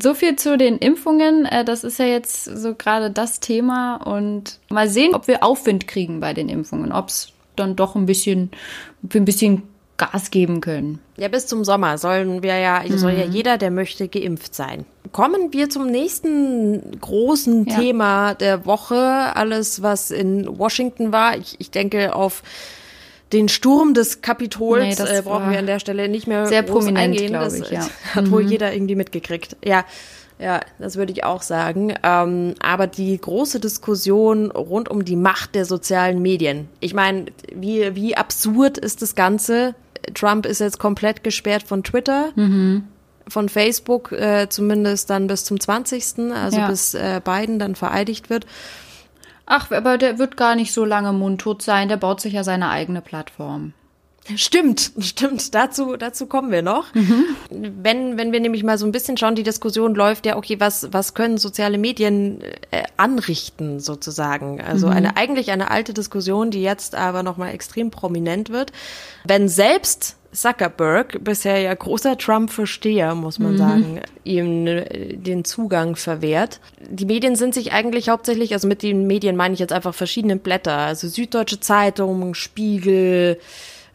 So 0.00 0.14
viel 0.14 0.36
zu 0.36 0.56
den 0.56 0.78
Impfungen. 0.78 1.44
Äh, 1.44 1.64
Das 1.64 1.84
ist 1.84 1.98
ja 1.98 2.06
jetzt 2.06 2.44
so 2.44 2.74
gerade 2.74 3.10
das 3.10 3.40
Thema. 3.40 3.96
Und 3.96 4.58
mal 4.70 4.88
sehen, 4.88 5.14
ob 5.14 5.28
wir 5.28 5.42
Aufwind 5.44 5.86
kriegen 5.86 6.20
bei 6.20 6.32
den 6.32 6.48
Impfungen. 6.48 6.92
Ob 6.92 7.08
es 7.08 7.28
dann 7.56 7.76
doch 7.76 7.94
ein 7.94 8.06
bisschen, 8.06 8.50
ein 9.14 9.24
bisschen 9.26 9.62
Gas 9.98 10.30
geben 10.30 10.62
können. 10.62 10.98
Ja, 11.18 11.28
bis 11.28 11.46
zum 11.46 11.62
Sommer 11.64 11.98
sollen 11.98 12.42
wir 12.42 12.56
ja, 12.58 12.82
soll 12.96 13.12
Mhm. 13.12 13.18
ja 13.18 13.24
jeder, 13.26 13.58
der 13.58 13.70
möchte, 13.70 14.08
geimpft 14.08 14.54
sein. 14.54 14.86
Kommen 15.12 15.52
wir 15.52 15.68
zum 15.68 15.86
nächsten 15.86 16.98
großen 17.00 17.66
Ja. 17.66 17.78
Thema 17.78 18.34
der 18.34 18.64
Woche. 18.66 18.96
Alles, 18.96 19.82
was 19.82 20.10
in 20.10 20.58
Washington 20.58 21.12
war. 21.12 21.36
Ich, 21.36 21.56
ich 21.58 21.70
denke 21.70 22.14
auf 22.16 22.42
den 23.32 23.48
Sturm 23.48 23.94
des 23.94 24.20
Kapitols 24.20 24.82
Nee, 24.84 24.94
das 24.94 25.10
äh, 25.10 25.22
brauchen 25.22 25.50
wir 25.50 25.58
an 25.58 25.66
der 25.66 25.78
Stelle 25.78 26.08
nicht 26.08 26.26
mehr 26.26 26.46
sehr 26.46 26.62
prominent, 26.62 26.98
eingehen. 26.98 27.32
das 27.32 27.54
ich, 27.54 27.70
ja. 27.70 27.86
hat 28.14 28.30
wohl 28.30 28.42
jeder 28.42 28.72
irgendwie 28.74 28.94
mitgekriegt. 28.94 29.56
Ja, 29.64 29.84
ja, 30.38 30.60
das 30.78 30.96
würde 30.96 31.12
ich 31.12 31.24
auch 31.24 31.40
sagen. 31.42 31.94
Ähm, 32.02 32.54
aber 32.60 32.86
die 32.86 33.16
große 33.18 33.60
Diskussion 33.60 34.50
rund 34.50 34.88
um 34.88 35.04
die 35.04 35.16
Macht 35.16 35.54
der 35.54 35.64
sozialen 35.64 36.20
Medien. 36.20 36.68
Ich 36.80 36.94
meine, 36.94 37.26
wie, 37.54 37.94
wie 37.94 38.16
absurd 38.16 38.76
ist 38.76 39.02
das 39.02 39.14
Ganze? 39.14 39.74
Trump 40.14 40.46
ist 40.46 40.58
jetzt 40.60 40.78
komplett 40.80 41.22
gesperrt 41.22 41.62
von 41.62 41.84
Twitter, 41.84 42.32
von 43.28 43.48
Facebook 43.48 44.12
äh, 44.12 44.48
zumindest 44.48 45.10
dann 45.10 45.26
bis 45.26 45.44
zum 45.44 45.60
20., 45.60 46.32
also 46.34 46.58
Ja. 46.58 46.68
bis 46.68 46.94
äh, 46.94 47.20
Biden 47.24 47.58
dann 47.58 47.74
vereidigt 47.74 48.30
wird. 48.30 48.46
Ach, 49.46 49.70
aber 49.70 49.98
der 49.98 50.18
wird 50.18 50.36
gar 50.36 50.54
nicht 50.54 50.72
so 50.72 50.84
lange 50.84 51.12
mundtot 51.12 51.62
sein. 51.62 51.88
Der 51.88 51.96
baut 51.96 52.20
sich 52.20 52.32
ja 52.34 52.44
seine 52.44 52.70
eigene 52.70 53.00
Plattform. 53.02 53.72
Stimmt, 54.36 54.92
stimmt. 55.00 55.54
Dazu, 55.54 55.96
dazu 55.96 56.26
kommen 56.26 56.52
wir 56.52 56.62
noch. 56.62 56.94
Mhm. 56.94 57.24
Wenn, 57.50 58.18
wenn 58.18 58.32
wir 58.32 58.40
nämlich 58.40 58.62
mal 58.62 58.78
so 58.78 58.86
ein 58.86 58.92
bisschen 58.92 59.16
schauen, 59.16 59.34
die 59.34 59.42
Diskussion 59.42 59.94
läuft 59.94 60.26
ja, 60.26 60.36
okay, 60.36 60.60
was, 60.60 60.92
was 60.92 61.14
können 61.14 61.38
soziale 61.38 61.78
Medien 61.78 62.40
äh, 62.70 62.84
anrichten 62.96 63.80
sozusagen? 63.80 64.60
Also 64.60 64.86
mhm. 64.86 64.92
eine, 64.92 65.16
eigentlich 65.16 65.50
eine 65.50 65.70
alte 65.70 65.92
Diskussion, 65.92 66.50
die 66.50 66.62
jetzt 66.62 66.94
aber 66.94 67.22
nochmal 67.22 67.52
extrem 67.52 67.90
prominent 67.90 68.50
wird. 68.50 68.72
Wenn 69.24 69.48
selbst 69.48 70.16
Zuckerberg, 70.32 71.22
bisher 71.22 71.58
ja 71.58 71.74
großer 71.74 72.16
Trump-Versteher, 72.16 73.14
muss 73.14 73.38
man 73.38 73.52
mhm. 73.52 73.58
sagen, 73.58 74.00
ihm 74.24 74.66
äh, 74.66 75.16
den 75.16 75.44
Zugang 75.44 75.94
verwehrt. 75.96 76.60
Die 76.80 77.04
Medien 77.04 77.36
sind 77.36 77.54
sich 77.54 77.72
eigentlich 77.72 78.08
hauptsächlich, 78.08 78.52
also 78.54 78.66
mit 78.66 78.82
den 78.82 79.06
Medien 79.06 79.36
meine 79.36 79.54
ich 79.54 79.60
jetzt 79.60 79.72
einfach 79.72 79.94
verschiedene 79.94 80.36
Blätter, 80.36 80.76
also 80.76 81.06
Süddeutsche 81.06 81.60
Zeitung, 81.60 82.34
Spiegel, 82.34 83.38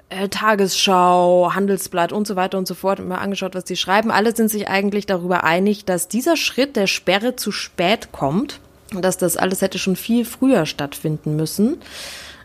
äh, 0.09 0.29
Tagesschau, 0.29 1.51
Handelsblatt 1.53 2.13
und 2.13 2.27
so 2.27 2.35
weiter 2.35 2.57
und 2.57 2.67
so 2.67 2.75
fort 2.75 2.99
mal 3.05 3.17
angeschaut, 3.17 3.55
was 3.55 3.65
die 3.65 3.75
schreiben. 3.75 4.11
Alle 4.11 4.35
sind 4.35 4.49
sich 4.49 4.67
eigentlich 4.67 5.05
darüber 5.07 5.43
einig, 5.43 5.85
dass 5.85 6.07
dieser 6.07 6.37
Schritt 6.37 6.75
der 6.75 6.87
Sperre 6.87 7.35
zu 7.35 7.51
spät 7.51 8.11
kommt 8.11 8.59
und 8.93 9.03
dass 9.03 9.17
das 9.17 9.37
alles 9.37 9.61
hätte 9.61 9.79
schon 9.79 9.95
viel 9.95 10.23
früher 10.23 10.65
stattfinden 10.65 11.35
müssen. 11.35 11.77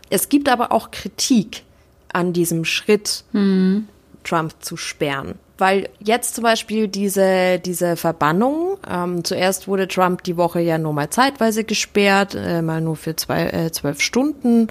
Es 0.09 0.29
gibt 0.29 0.49
aber 0.49 0.71
auch 0.71 0.91
Kritik 0.91 1.63
an 2.13 2.33
diesem 2.33 2.65
Schritt, 2.65 3.23
mhm. 3.33 3.87
Trump 4.23 4.53
zu 4.59 4.77
sperren. 4.77 5.35
Weil 5.57 5.89
jetzt 5.99 6.35
zum 6.35 6.43
Beispiel 6.43 6.87
diese, 6.87 7.59
diese 7.59 7.95
Verbannung, 7.95 8.77
ähm, 8.89 9.23
zuerst 9.23 9.67
wurde 9.67 9.87
Trump 9.87 10.23
die 10.23 10.35
Woche 10.35 10.59
ja 10.61 10.77
nur 10.77 10.93
mal 10.93 11.09
zeitweise 11.09 11.63
gesperrt, 11.63 12.35
äh, 12.35 12.61
mal 12.61 12.81
nur 12.81 12.95
für 12.95 13.15
zwei, 13.15 13.47
äh, 13.47 13.71
zwölf 13.71 14.01
Stunden. 14.01 14.67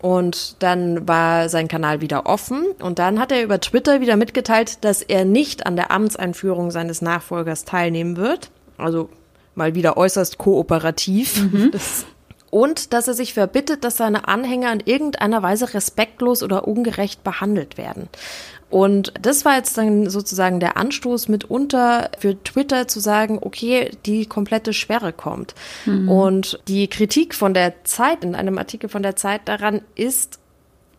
Und 0.00 0.62
dann 0.62 1.08
war 1.08 1.48
sein 1.48 1.66
Kanal 1.66 2.00
wieder 2.00 2.26
offen. 2.26 2.66
Und 2.80 2.98
dann 2.98 3.18
hat 3.18 3.32
er 3.32 3.42
über 3.42 3.58
Twitter 3.60 4.00
wieder 4.00 4.16
mitgeteilt, 4.16 4.84
dass 4.84 5.02
er 5.02 5.24
nicht 5.24 5.66
an 5.66 5.76
der 5.76 5.90
Amtseinführung 5.90 6.70
seines 6.70 7.00
Nachfolgers 7.00 7.64
teilnehmen 7.64 8.16
wird. 8.16 8.50
Also 8.76 9.08
mal 9.54 9.74
wieder 9.74 9.96
äußerst 9.96 10.38
kooperativ. 10.38 11.42
Mhm. 11.42 11.70
Das, 11.72 12.06
und 12.54 12.92
dass 12.92 13.08
er 13.08 13.14
sich 13.14 13.34
verbittet, 13.34 13.82
dass 13.82 13.96
seine 13.96 14.28
Anhänger 14.28 14.72
in 14.72 14.78
irgendeiner 14.78 15.42
Weise 15.42 15.74
respektlos 15.74 16.40
oder 16.40 16.68
ungerecht 16.68 17.24
behandelt 17.24 17.76
werden. 17.76 18.08
Und 18.70 19.12
das 19.20 19.44
war 19.44 19.56
jetzt 19.56 19.76
dann 19.76 20.08
sozusagen 20.08 20.60
der 20.60 20.76
Anstoß 20.76 21.26
mitunter 21.26 22.12
für 22.16 22.40
Twitter 22.44 22.86
zu 22.86 23.00
sagen, 23.00 23.40
okay, 23.42 23.90
die 24.06 24.26
komplette 24.26 24.72
Sperre 24.72 25.12
kommt. 25.12 25.56
Mhm. 25.84 26.08
Und 26.08 26.60
die 26.68 26.86
Kritik 26.86 27.34
von 27.34 27.54
der 27.54 27.82
Zeit, 27.82 28.22
in 28.22 28.36
einem 28.36 28.56
Artikel 28.56 28.88
von 28.88 29.02
der 29.02 29.16
Zeit 29.16 29.48
daran 29.48 29.80
ist, 29.96 30.38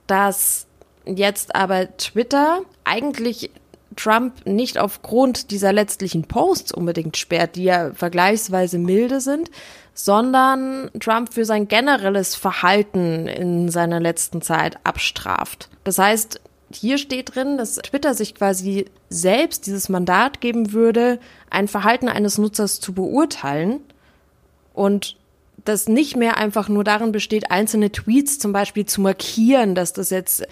dass 0.08 0.68
jetzt 1.06 1.56
aber 1.56 1.96
Twitter 1.96 2.64
eigentlich 2.84 3.50
Trump 3.96 4.46
nicht 4.46 4.78
aufgrund 4.78 5.52
dieser 5.52 5.74
letztlichen 5.74 6.24
Posts 6.24 6.74
unbedingt 6.74 7.18
sperrt, 7.18 7.56
die 7.56 7.66
ja 7.66 7.94
vergleichsweise 7.94 8.78
milde 8.78 9.22
sind, 9.22 9.50
sondern 9.94 10.92
Trump 11.00 11.34
für 11.34 11.46
sein 11.46 11.68
generelles 11.68 12.36
Verhalten 12.36 13.28
in 13.28 13.70
seiner 13.70 14.00
letzten 14.00 14.42
Zeit 14.42 14.78
abstraft. 14.84 15.70
Das 15.84 15.98
heißt, 15.98 16.42
hier 16.72 16.98
steht 16.98 17.36
drin, 17.36 17.58
dass 17.58 17.75
Twitter 17.75 18.14
sich 18.14 18.36
quasi 18.36 18.86
selbst 19.10 19.68
dieses 19.68 19.88
Mandat 19.88 20.42
geben 20.42 20.74
würde, 20.74 21.20
ein 21.50 21.68
Verhalten 21.68 22.10
eines 22.10 22.38
Nutzers 22.38 22.80
zu 22.80 22.94
beurteilen 22.94 23.80
und 24.74 25.16
das 25.64 25.88
nicht 25.88 26.16
mehr 26.16 26.38
einfach 26.38 26.70
nur 26.70 26.84
darin 26.84 27.12
besteht, 27.12 27.52
einzelne 27.52 27.92
Tweets 27.92 28.40
zum 28.40 28.52
Beispiel 28.52 28.86
zu 28.86 29.02
markieren, 29.02 29.75
dass 29.75 29.94
das 29.94 30.10
jetzt 30.10 30.46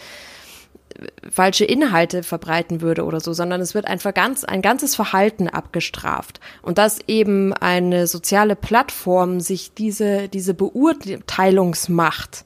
falsche 1.29 1.65
Inhalte 1.65 2.23
verbreiten 2.23 2.81
würde 2.81 3.03
oder 3.03 3.19
so, 3.19 3.33
sondern 3.33 3.61
es 3.61 3.73
wird 3.73 3.85
einfach 3.85 4.13
ganz, 4.13 4.43
ein 4.43 4.61
ganzes 4.61 4.95
Verhalten 4.95 5.47
abgestraft. 5.47 6.39
Und 6.61 6.77
dass 6.77 6.99
eben 7.07 7.53
eine 7.53 8.07
soziale 8.07 8.55
Plattform 8.55 9.39
sich 9.39 9.73
diese, 9.73 10.29
diese 10.29 10.53
Beurteilungsmacht 10.53 12.45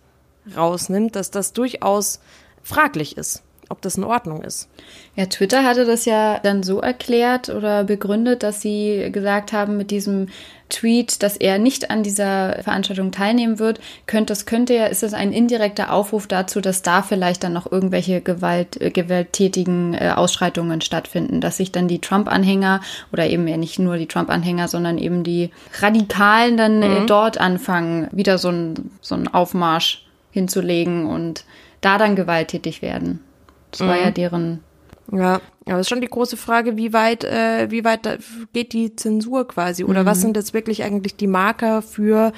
rausnimmt, 0.55 1.15
dass 1.15 1.31
das 1.31 1.53
durchaus 1.53 2.19
fraglich 2.63 3.17
ist 3.17 3.43
ob 3.69 3.81
das 3.81 3.97
in 3.97 4.03
Ordnung 4.03 4.41
ist. 4.41 4.69
Ja, 5.15 5.25
Twitter 5.25 5.63
hatte 5.63 5.85
das 5.85 6.05
ja 6.05 6.39
dann 6.39 6.63
so 6.63 6.79
erklärt 6.79 7.49
oder 7.49 7.83
begründet, 7.83 8.43
dass 8.43 8.61
sie 8.61 9.09
gesagt 9.11 9.53
haben 9.53 9.77
mit 9.77 9.91
diesem 9.91 10.27
Tweet, 10.69 11.23
dass 11.23 11.37
er 11.37 11.59
nicht 11.59 11.89
an 11.91 12.03
dieser 12.03 12.61
Veranstaltung 12.61 13.11
teilnehmen 13.11 13.57
wird, 13.57 13.79
könnte 14.05 14.31
das 14.31 14.45
könnte 14.45 14.73
ja, 14.73 14.85
ist 14.87 15.01
das 15.01 15.13
ein 15.13 15.31
indirekter 15.31 15.93
Aufruf 15.93 16.27
dazu, 16.27 16.59
dass 16.59 16.81
da 16.81 17.01
vielleicht 17.01 17.43
dann 17.43 17.53
noch 17.53 17.71
irgendwelche 17.71 18.19
Gewalt, 18.21 18.79
äh, 18.81 18.91
gewalttätigen 18.91 19.93
äh, 19.93 20.11
Ausschreitungen 20.15 20.81
stattfinden, 20.81 21.39
dass 21.39 21.57
sich 21.57 21.71
dann 21.71 21.87
die 21.87 21.99
Trump-Anhänger 21.99 22.81
oder 23.13 23.27
eben 23.27 23.47
ja 23.47 23.55
nicht 23.55 23.79
nur 23.79 23.97
die 23.97 24.07
Trump-Anhänger, 24.07 24.67
sondern 24.67 24.97
eben 24.97 25.23
die 25.23 25.51
Radikalen 25.79 26.57
dann 26.57 26.81
äh, 26.81 26.99
mhm. 26.99 27.07
dort 27.07 27.37
anfangen, 27.39 28.09
wieder 28.11 28.37
so 28.37 28.49
ein 28.49 28.91
so 29.01 29.15
ein 29.15 29.27
Aufmarsch 29.33 30.05
hinzulegen 30.31 31.05
und 31.05 31.45
da 31.81 31.97
dann 31.97 32.15
gewalttätig 32.15 32.81
werden. 32.81 33.23
Das 33.71 33.81
mhm. 33.81 33.87
war 33.87 33.97
ja 33.97 34.09
mhm. 34.09 34.13
deren. 34.13 34.63
Ja, 35.11 35.41
aber 35.65 35.79
ist 35.79 35.89
schon 35.89 36.01
die 36.01 36.09
große 36.09 36.35
Frage, 36.35 36.75
wie 36.75 36.91
weit, 36.91 37.23
äh, 37.23 37.71
wie 37.71 37.85
weit 37.85 38.19
geht 38.51 38.73
die 38.73 38.95
Zensur 38.95 39.47
quasi? 39.47 39.85
Oder 39.85 40.03
mhm. 40.03 40.07
was 40.07 40.21
sind 40.21 40.35
jetzt 40.35 40.53
wirklich 40.53 40.83
eigentlich 40.83 41.15
die 41.15 41.27
Marker 41.27 41.81
für 41.81 42.33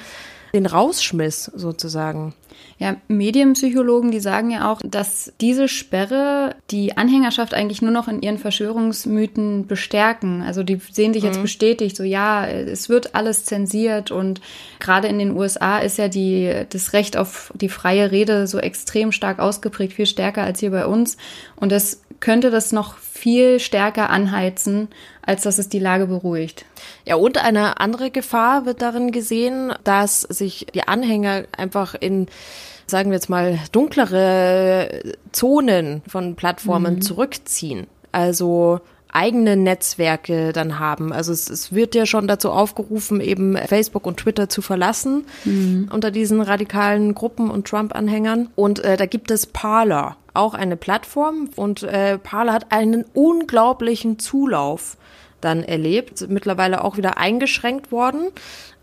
den 0.54 0.66
Rausschmiss 0.66 1.44
sozusagen? 1.46 2.34
Ja, 2.80 2.96
Medienpsychologen, 3.08 4.10
die 4.10 4.20
sagen 4.20 4.50
ja 4.50 4.72
auch, 4.72 4.80
dass 4.82 5.34
diese 5.38 5.68
Sperre 5.68 6.54
die 6.70 6.96
Anhängerschaft 6.96 7.52
eigentlich 7.52 7.82
nur 7.82 7.90
noch 7.90 8.08
in 8.08 8.22
ihren 8.22 8.38
Verschwörungsmythen 8.38 9.66
bestärken. 9.66 10.40
Also 10.40 10.62
die 10.62 10.80
sehen 10.90 11.12
sich 11.12 11.22
jetzt 11.22 11.36
mhm. 11.36 11.42
bestätigt, 11.42 11.94
so 11.94 12.04
ja, 12.04 12.46
es 12.46 12.88
wird 12.88 13.14
alles 13.14 13.44
zensiert 13.44 14.10
und 14.10 14.40
gerade 14.78 15.08
in 15.08 15.18
den 15.18 15.36
USA 15.36 15.78
ist 15.80 15.98
ja 15.98 16.08
die, 16.08 16.50
das 16.70 16.94
Recht 16.94 17.18
auf 17.18 17.52
die 17.54 17.68
freie 17.68 18.12
Rede 18.12 18.46
so 18.46 18.58
extrem 18.58 19.12
stark 19.12 19.40
ausgeprägt, 19.40 19.92
viel 19.92 20.06
stärker 20.06 20.42
als 20.42 20.60
hier 20.60 20.70
bei 20.70 20.86
uns. 20.86 21.18
Und 21.56 21.72
das 21.72 22.00
könnte 22.18 22.50
das 22.50 22.72
noch 22.72 22.96
viel 23.20 23.60
stärker 23.60 24.10
anheizen, 24.10 24.88
als 25.22 25.42
dass 25.42 25.58
es 25.58 25.68
die 25.68 25.78
Lage 25.78 26.06
beruhigt. 26.06 26.64
Ja, 27.04 27.16
und 27.16 27.38
eine 27.38 27.80
andere 27.80 28.10
Gefahr 28.10 28.66
wird 28.66 28.82
darin 28.82 29.12
gesehen, 29.12 29.72
dass 29.84 30.22
sich 30.22 30.66
die 30.74 30.88
Anhänger 30.88 31.44
einfach 31.56 31.94
in 31.94 32.26
sagen 32.86 33.10
wir 33.10 33.16
jetzt 33.16 33.30
mal, 33.30 33.56
dunklere 33.70 35.14
Zonen 35.30 36.02
von 36.08 36.34
Plattformen 36.34 36.96
mhm. 36.96 37.02
zurückziehen. 37.02 37.86
Also 38.10 38.80
eigene 39.12 39.56
Netzwerke 39.56 40.52
dann 40.52 40.78
haben. 40.78 41.12
Also 41.12 41.32
es, 41.32 41.48
es, 41.50 41.72
wird 41.72 41.94
ja 41.94 42.06
schon 42.06 42.28
dazu 42.28 42.50
aufgerufen, 42.50 43.20
eben 43.20 43.56
Facebook 43.56 44.06
und 44.06 44.18
Twitter 44.18 44.48
zu 44.48 44.62
verlassen 44.62 45.24
mhm. 45.44 45.88
unter 45.92 46.10
diesen 46.10 46.40
radikalen 46.40 47.14
Gruppen 47.14 47.50
und 47.50 47.66
Trump-Anhängern. 47.66 48.50
Und 48.54 48.80
äh, 48.80 48.96
da 48.96 49.06
gibt 49.06 49.30
es 49.30 49.46
Parler, 49.46 50.16
auch 50.34 50.54
eine 50.54 50.76
Plattform. 50.76 51.50
Und 51.56 51.82
äh, 51.82 52.18
Parler 52.18 52.52
hat 52.52 52.72
einen 52.72 53.04
unglaublichen 53.14 54.18
Zulauf 54.18 54.96
dann 55.40 55.62
erlebt, 55.62 56.26
mittlerweile 56.28 56.84
auch 56.84 56.98
wieder 56.98 57.16
eingeschränkt 57.16 57.90
worden 57.90 58.30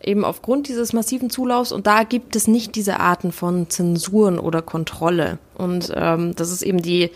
eben 0.04 0.24
aufgrund 0.24 0.68
dieses 0.68 0.94
massiven 0.94 1.30
Zulaufs 1.30 1.72
und 1.72 1.88
da 1.88 2.04
gibt 2.04 2.36
es 2.36 2.48
nicht 2.48 2.75
diese 2.75 3.00
Arten 3.00 3.32
von 3.32 3.70
Zensuren 3.70 4.39
oder 4.39 4.62
Kontrolle. 4.62 5.39
Und 5.56 5.92
ähm, 5.96 6.36
das 6.36 6.51
ist 6.51 6.62
eben 6.62 6.82
die, 6.82 7.10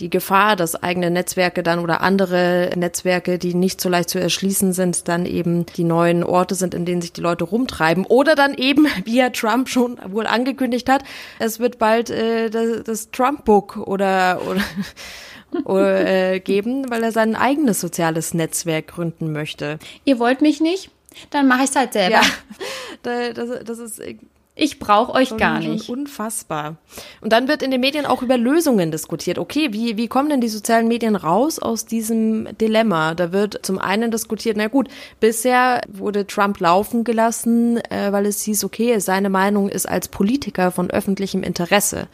die 0.00 0.10
Gefahr, 0.10 0.56
dass 0.56 0.82
eigene 0.82 1.10
Netzwerke 1.10 1.62
dann 1.62 1.78
oder 1.78 2.00
andere 2.00 2.70
Netzwerke, 2.76 3.38
die 3.38 3.54
nicht 3.54 3.80
so 3.80 3.88
leicht 3.88 4.10
zu 4.10 4.20
erschließen 4.20 4.72
sind, 4.72 5.08
dann 5.08 5.26
eben 5.26 5.66
die 5.66 5.84
neuen 5.84 6.22
Orte 6.22 6.54
sind, 6.54 6.74
in 6.74 6.84
denen 6.84 7.00
sich 7.00 7.12
die 7.12 7.20
Leute 7.20 7.44
rumtreiben. 7.44 8.04
Oder 8.04 8.34
dann 8.34 8.54
eben, 8.54 8.86
wie 9.04 9.20
Herr 9.20 9.32
Trump 9.32 9.68
schon 9.68 9.98
wohl 10.08 10.26
angekündigt 10.26 10.88
hat, 10.88 11.02
es 11.38 11.58
wird 11.58 11.78
bald 11.78 12.10
äh, 12.10 12.50
das, 12.50 12.82
das 12.84 13.10
Trump-Book 13.10 13.78
oder, 13.78 14.40
oder 14.46 14.62
äh, 16.34 16.40
geben, 16.40 16.90
weil 16.90 17.02
er 17.02 17.12
sein 17.12 17.34
eigenes 17.34 17.80
soziales 17.80 18.34
Netzwerk 18.34 18.88
gründen 18.88 19.32
möchte. 19.32 19.78
Ihr 20.04 20.18
wollt 20.18 20.40
mich 20.42 20.60
nicht? 20.60 20.90
Dann 21.30 21.48
mache 21.48 21.64
ich 21.64 21.70
es 21.70 21.76
halt 21.76 21.92
selber. 21.92 22.20
Ja, 22.20 23.32
das, 23.32 23.64
das 23.64 23.78
ist 23.78 24.02
ich 24.58 24.78
brauche 24.78 25.12
euch 25.12 25.28
schon, 25.28 25.38
gar 25.38 25.60
nicht. 25.60 25.90
Unfassbar. 25.90 26.76
Und 27.20 27.34
dann 27.34 27.46
wird 27.46 27.62
in 27.62 27.70
den 27.70 27.80
Medien 27.82 28.06
auch 28.06 28.22
über 28.22 28.38
Lösungen 28.38 28.90
diskutiert. 28.90 29.38
Okay, 29.38 29.68
wie, 29.72 29.98
wie 29.98 30.08
kommen 30.08 30.30
denn 30.30 30.40
die 30.40 30.48
sozialen 30.48 30.88
Medien 30.88 31.14
raus 31.14 31.58
aus 31.58 31.84
diesem 31.84 32.48
Dilemma? 32.56 33.14
Da 33.14 33.32
wird 33.32 33.60
zum 33.66 33.78
einen 33.78 34.10
diskutiert, 34.10 34.56
na 34.56 34.68
gut, 34.68 34.88
bisher 35.20 35.82
wurde 35.92 36.26
Trump 36.26 36.58
laufen 36.58 37.04
gelassen, 37.04 37.76
äh, 37.90 38.10
weil 38.12 38.24
es 38.24 38.42
hieß, 38.44 38.64
okay, 38.64 38.98
seine 38.98 39.28
Meinung 39.28 39.68
ist 39.68 39.86
als 39.86 40.08
Politiker 40.08 40.70
von 40.70 40.90
öffentlichem 40.90 41.42
Interesse 41.42 42.08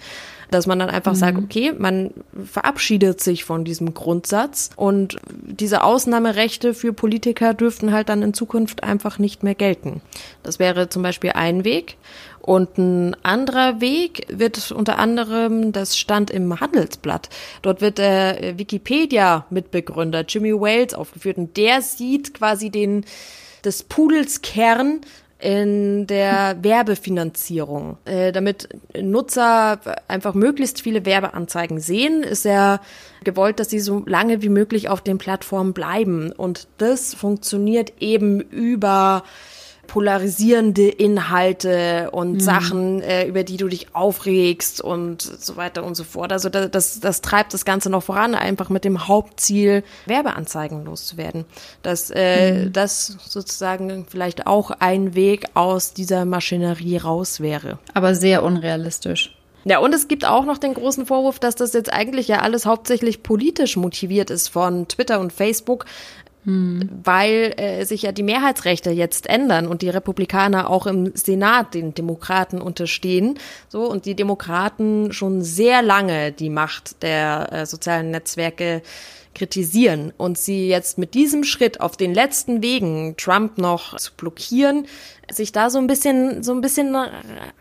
dass 0.53 0.67
man 0.67 0.79
dann 0.79 0.91
einfach 0.91 1.13
mhm. 1.13 1.17
sagt, 1.17 1.39
okay, 1.39 1.73
man 1.77 2.11
verabschiedet 2.45 3.21
sich 3.21 3.45
von 3.45 3.65
diesem 3.65 3.95
Grundsatz 3.95 4.71
und 4.77 5.17
diese 5.31 5.83
Ausnahmerechte 5.83 6.75
für 6.75 6.93
Politiker 6.93 7.55
dürften 7.55 7.93
halt 7.93 8.09
dann 8.09 8.23
in 8.23 8.35
Zukunft 8.35 8.85
einfach 8.85 9.19
nicht 9.19 9.43
mehr 9.43 9.55
gelten. 9.55 10.01
Das 10.43 10.59
wäre 10.59 10.89
zum 10.89 11.03
Beispiel 11.03 11.33
ein 11.33 11.65
Weg. 11.65 11.97
Und 12.43 12.77
ein 12.77 13.17
anderer 13.23 13.81
Weg 13.81 14.27
wird 14.29 14.73
unter 14.73 14.99
anderem, 14.99 15.71
das 15.71 15.97
stand 15.97 16.31
im 16.31 16.59
Handelsblatt, 16.59 17.29
dort 17.63 17.81
wird 17.81 17.99
der 17.99 18.59
Wikipedia-Mitbegründer 18.59 20.25
Jimmy 20.27 20.53
Wales 20.53 20.93
aufgeführt 20.93 21.39
und 21.39 21.57
der 21.57 21.83
sieht 21.83 22.35
quasi 22.35 22.71
den 22.71 23.05
des 23.65 23.85
Pudels 23.85 24.43
Kern 24.43 25.03
in 25.39 26.07
der 26.07 26.57
Werbefinanzierung. 26.63 27.99
Äh, 28.05 28.31
damit 28.31 28.69
Nutzer 29.01 29.81
einfach 30.07 30.35
möglichst 30.35 30.81
viele 30.81 31.05
Werbeanzeigen 31.05 31.81
sehen, 31.81 32.23
ist 32.23 32.47
er 32.47 32.81
gewollt, 33.25 33.59
dass 33.59 33.71
sie 33.71 33.81
so 33.81 34.05
lange 34.07 34.43
wie 34.43 34.49
möglich 34.49 34.89
auf 34.89 35.01
den 35.01 35.19
Plattformen 35.19 35.73
bleiben. 35.73 36.31
Und 36.31 36.69
das 36.79 37.15
funktioniert 37.15 37.95
eben 38.01 38.41
über 38.41 39.25
polarisierende 39.93 40.89
Inhalte 40.89 42.09
und 42.13 42.33
mhm. 42.33 42.41
Sachen, 42.41 43.03
äh, 43.03 43.27
über 43.27 43.45
die 43.45 43.59
du 43.59 43.69
dich 43.69 43.95
aufregst 43.95 44.81
und 44.81 45.21
so 45.21 45.57
weiter 45.57 45.85
und 45.85 45.97
so 45.97 46.05
fort. 46.05 46.33
Also 46.33 46.49
das, 46.49 46.71
das, 46.71 47.01
das 47.01 47.21
treibt 47.21 47.53
das 47.53 47.67
Ganze 47.67 47.91
noch 47.91 48.03
voran, 48.03 48.35
einfach 48.35 48.71
mit 48.71 48.87
dem 48.87 49.07
Hauptziel, 49.07 49.85
Werbeanzeigen 50.07 50.87
loszuwerden. 50.87 51.45
Dass 51.83 52.11
äh, 52.11 52.53
mhm. 52.53 52.73
das 52.73 53.19
sozusagen 53.29 54.07
vielleicht 54.09 54.47
auch 54.47 54.71
ein 54.71 55.15
Weg 55.15 55.45
aus 55.53 55.93
dieser 55.93 56.25
Maschinerie 56.25 56.97
raus 56.97 57.41
wäre. 57.41 57.79
Aber 57.93 58.15
sehr 58.15 58.45
unrealistisch. 58.45 59.37
Ja, 59.65 59.79
und 59.79 59.95
es 59.95 60.09
gibt 60.09 60.25
auch 60.25 60.45
noch 60.45 60.59
den 60.59 60.75
großen 60.75 61.07
Vorwurf, 61.07 61.39
dass 61.39 61.55
das 61.55 61.73
jetzt 61.73 61.93
eigentlich 61.93 62.27
ja 62.27 62.41
alles 62.41 62.67
hauptsächlich 62.67 63.23
politisch 63.23 63.77
motiviert 63.77 64.31
ist 64.31 64.49
von 64.49 64.89
Twitter 64.89 65.21
und 65.21 65.33
Facebook, 65.33 65.85
hm. 66.45 66.89
Weil 67.05 67.55
äh, 67.57 67.85
sich 67.85 68.03
ja 68.03 68.11
die 68.11 68.25
Mehrheitsrechte 68.25 68.91
jetzt 68.91 69.29
ändern 69.29 69.69
und 69.69 69.81
die 69.81 69.91
Republikaner 69.91 70.71
auch 70.71 70.87
im 70.87 71.13
Senat 71.15 71.75
den 71.75 71.95
Demokraten 71.95 72.61
unterstehen. 72.61 73.39
So 73.69 73.89
und 73.89 74.07
die 74.07 74.17
Demokraten 74.17 75.13
schon 75.13 75.43
sehr 75.43 75.83
lange 75.83 76.33
die 76.33 76.51
Macht 76.51 77.03
der 77.03 77.53
äh, 77.53 77.67
sozialen 77.67 78.11
Netzwerke 78.11 78.83
kritisieren 79.35 80.13
und 80.17 80.39
sie 80.39 80.69
jetzt 80.69 80.99
mit 80.99 81.15
diesem 81.15 81.45
Schritt 81.45 81.81
auf 81.81 81.97
den 81.97 82.15
letzten 82.15 82.63
Wegen, 82.63 83.17
Trump 83.17 83.59
noch 83.59 83.97
zu 83.97 84.13
blockieren, 84.17 84.87
sich 85.31 85.53
da 85.53 85.71
so 85.71 85.79
ein 85.79 85.87
bisschen, 85.87 86.43
so 86.43 86.53
ein 86.53 86.61
bisschen 86.61 86.97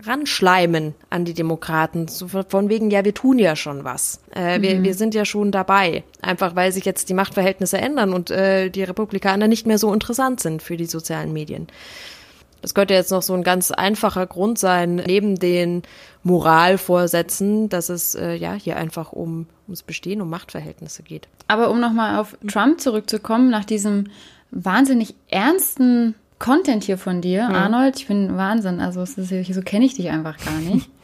ranschleimen 0.03 0.93
an 1.09 1.25
die 1.25 1.33
Demokraten. 1.33 2.07
So 2.07 2.27
von 2.27 2.69
wegen, 2.69 2.91
ja, 2.91 3.05
wir 3.05 3.13
tun 3.13 3.39
ja 3.39 3.55
schon 3.55 3.83
was. 3.83 4.19
Äh, 4.35 4.57
mhm. 4.57 4.61
wir, 4.61 4.83
wir 4.83 4.93
sind 4.93 5.15
ja 5.15 5.25
schon 5.25 5.51
dabei. 5.51 6.03
Einfach 6.21 6.55
weil 6.55 6.71
sich 6.71 6.85
jetzt 6.85 7.09
die 7.09 7.13
Machtverhältnisse 7.13 7.77
ändern 7.77 8.13
und 8.13 8.31
äh, 8.31 8.69
die 8.69 8.83
Republikaner 8.83 9.47
nicht 9.47 9.67
mehr 9.67 9.77
so 9.77 9.93
interessant 9.93 10.39
sind 10.39 10.61
für 10.61 10.77
die 10.77 10.85
sozialen 10.85 11.31
Medien. 11.33 11.67
Das 12.61 12.73
könnte 12.73 12.93
jetzt 12.93 13.11
noch 13.11 13.21
so 13.21 13.33
ein 13.33 13.43
ganz 13.43 13.71
einfacher 13.71 14.27
Grund 14.27 14.59
sein, 14.59 14.95
neben 14.95 15.39
den 15.39 15.83
Moralvorsätzen, 16.23 17.69
dass 17.69 17.89
es 17.89 18.15
äh, 18.15 18.35
ja 18.35 18.53
hier 18.53 18.77
einfach 18.77 19.11
um 19.11 19.47
ums 19.67 19.83
Bestehen, 19.83 20.21
um 20.21 20.29
Machtverhältnisse 20.29 21.03
geht. 21.03 21.27
Aber 21.47 21.71
um 21.71 21.79
nochmal 21.79 22.19
auf 22.19 22.37
Trump 22.47 22.79
zurückzukommen, 22.79 23.49
nach 23.49 23.65
diesem 23.65 24.05
wahnsinnig 24.51 25.15
ernsten 25.29 26.15
Content 26.39 26.83
hier 26.83 26.97
von 26.97 27.21
dir, 27.21 27.47
mhm. 27.47 27.55
Arnold, 27.55 27.99
ich 27.99 28.07
bin 28.07 28.37
Wahnsinn, 28.37 28.79
also 28.79 29.01
ist, 29.01 29.15
so 29.15 29.61
kenne 29.61 29.85
ich 29.85 29.95
dich 29.95 30.09
einfach 30.09 30.37
gar 30.37 30.57
nicht. 30.57 30.89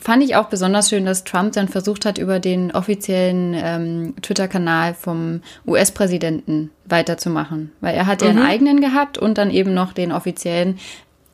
Fand 0.00 0.22
ich 0.22 0.36
auch 0.36 0.48
besonders 0.48 0.90
schön, 0.90 1.06
dass 1.06 1.24
Trump 1.24 1.52
dann 1.52 1.68
versucht 1.68 2.04
hat, 2.04 2.18
über 2.18 2.38
den 2.38 2.72
offiziellen 2.72 3.54
ähm, 3.54 4.14
Twitter-Kanal 4.20 4.94
vom 4.94 5.40
US-Präsidenten 5.66 6.70
weiterzumachen. 6.84 7.72
Weil 7.80 7.94
er 7.94 8.06
hat 8.06 8.22
ja 8.22 8.28
einen 8.28 8.40
mhm. 8.40 8.46
eigenen 8.46 8.80
gehabt 8.80 9.18
und 9.18 9.38
dann 9.38 9.50
eben 9.50 9.74
noch 9.74 9.92
den 9.92 10.12
offiziellen, 10.12 10.78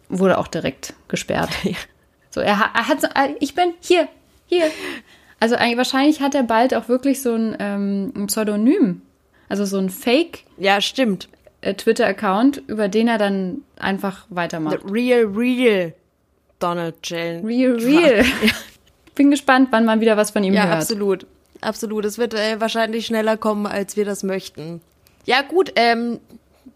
wurde 0.08 0.38
auch 0.38 0.48
direkt 0.48 0.94
gesperrt. 1.08 1.50
So, 2.34 2.40
er, 2.40 2.70
er 2.74 2.88
hat 2.88 2.98
so, 3.02 3.08
äh, 3.08 3.34
ich 3.40 3.54
bin 3.54 3.74
hier, 3.80 4.08
hier. 4.46 4.70
Also 5.38 5.54
wahrscheinlich 5.54 6.22
hat 6.22 6.34
er 6.34 6.44
bald 6.44 6.72
auch 6.72 6.88
wirklich 6.88 7.20
so 7.20 7.34
ein, 7.34 7.54
ähm, 7.58 8.10
ein 8.16 8.26
Pseudonym. 8.28 9.02
Also 9.50 9.66
so 9.66 9.76
ein 9.76 9.90
Fake. 9.90 10.44
Ja, 10.56 10.80
stimmt. 10.80 11.28
Äh, 11.60 11.74
Twitter-Account, 11.74 12.62
über 12.68 12.88
den 12.88 13.06
er 13.06 13.18
dann 13.18 13.60
einfach 13.78 14.24
weitermacht. 14.30 14.78
The 14.82 14.90
real, 14.90 15.26
real 15.26 15.92
Donald 16.62 16.96
J. 17.04 17.44
Real, 17.44 17.74
real. 17.76 18.24
Bin 19.14 19.30
gespannt, 19.30 19.68
wann 19.70 19.84
man 19.84 20.00
wieder 20.00 20.16
was 20.16 20.30
von 20.30 20.42
ihm 20.44 20.54
ja, 20.54 20.62
hört. 20.62 20.72
Ja, 20.72 20.78
absolut. 20.78 21.26
Absolut. 21.60 22.04
Es 22.04 22.18
wird 22.18 22.34
äh, 22.34 22.60
wahrscheinlich 22.60 23.06
schneller 23.06 23.36
kommen, 23.36 23.66
als 23.66 23.96
wir 23.96 24.04
das 24.04 24.22
möchten. 24.22 24.80
Ja, 25.24 25.42
gut, 25.42 25.72
ähm, 25.76 26.18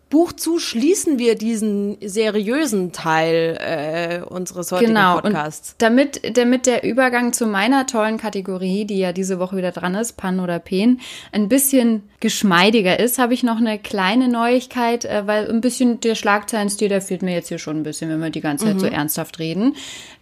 Buch 0.08 0.32
zu 0.32 0.60
schließen 0.60 1.18
wir 1.18 1.34
diesen 1.34 1.96
seriösen 2.00 2.92
Teil 2.92 3.58
äh, 3.60 4.20
unseres 4.24 4.70
heutigen 4.70 4.94
genau. 4.94 5.20
Podcasts. 5.20 5.72
Und 5.72 5.82
damit, 5.82 6.36
damit 6.36 6.66
der 6.66 6.84
Übergang 6.84 7.32
zu 7.32 7.44
meiner 7.46 7.86
tollen 7.86 8.16
Kategorie, 8.16 8.84
die 8.84 8.98
ja 8.98 9.12
diese 9.12 9.40
Woche 9.40 9.56
wieder 9.56 9.72
dran 9.72 9.96
ist, 9.96 10.16
Pan 10.16 10.38
oder 10.38 10.60
Pen, 10.60 11.00
ein 11.32 11.48
bisschen 11.48 12.04
geschmeidiger 12.20 13.00
ist, 13.00 13.18
habe 13.18 13.34
ich 13.34 13.42
noch 13.42 13.56
eine 13.56 13.80
kleine 13.80 14.28
Neuigkeit, 14.28 15.04
äh, 15.04 15.26
weil 15.26 15.50
ein 15.50 15.60
bisschen 15.60 15.98
der 15.98 16.14
Schlagzeilenstil, 16.14 16.88
der 16.88 17.02
fehlt 17.02 17.22
mir 17.22 17.34
jetzt 17.34 17.48
hier 17.48 17.58
schon 17.58 17.78
ein 17.78 17.82
bisschen, 17.82 18.08
wenn 18.08 18.20
wir 18.20 18.30
die 18.30 18.40
ganze 18.40 18.66
Zeit 18.66 18.76
mhm. 18.76 18.80
so 18.80 18.86
ernsthaft 18.86 19.40
reden. 19.40 19.74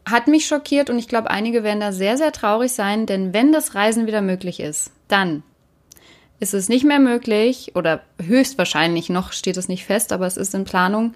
Hat 0.06 0.28
mich 0.28 0.46
schockiert 0.46 0.88
und 0.88 0.98
ich 0.98 1.08
glaube, 1.08 1.30
einige 1.30 1.62
werden 1.62 1.80
da 1.80 1.92
sehr, 1.92 2.16
sehr 2.16 2.32
traurig 2.32 2.72
sein, 2.72 3.04
denn 3.04 3.34
wenn 3.34 3.52
das 3.52 3.74
Reisen 3.74 4.06
wieder 4.06 4.22
möglich 4.22 4.60
ist, 4.60 4.92
dann 5.08 5.42
ist 6.44 6.52
es 6.52 6.68
nicht 6.68 6.84
mehr 6.84 7.00
möglich 7.00 7.72
oder 7.74 8.02
höchstwahrscheinlich 8.22 9.08
noch 9.08 9.32
steht 9.32 9.56
es 9.56 9.66
nicht 9.66 9.86
fest, 9.86 10.12
aber 10.12 10.26
es 10.26 10.36
ist 10.36 10.54
in 10.54 10.64
Planung, 10.64 11.14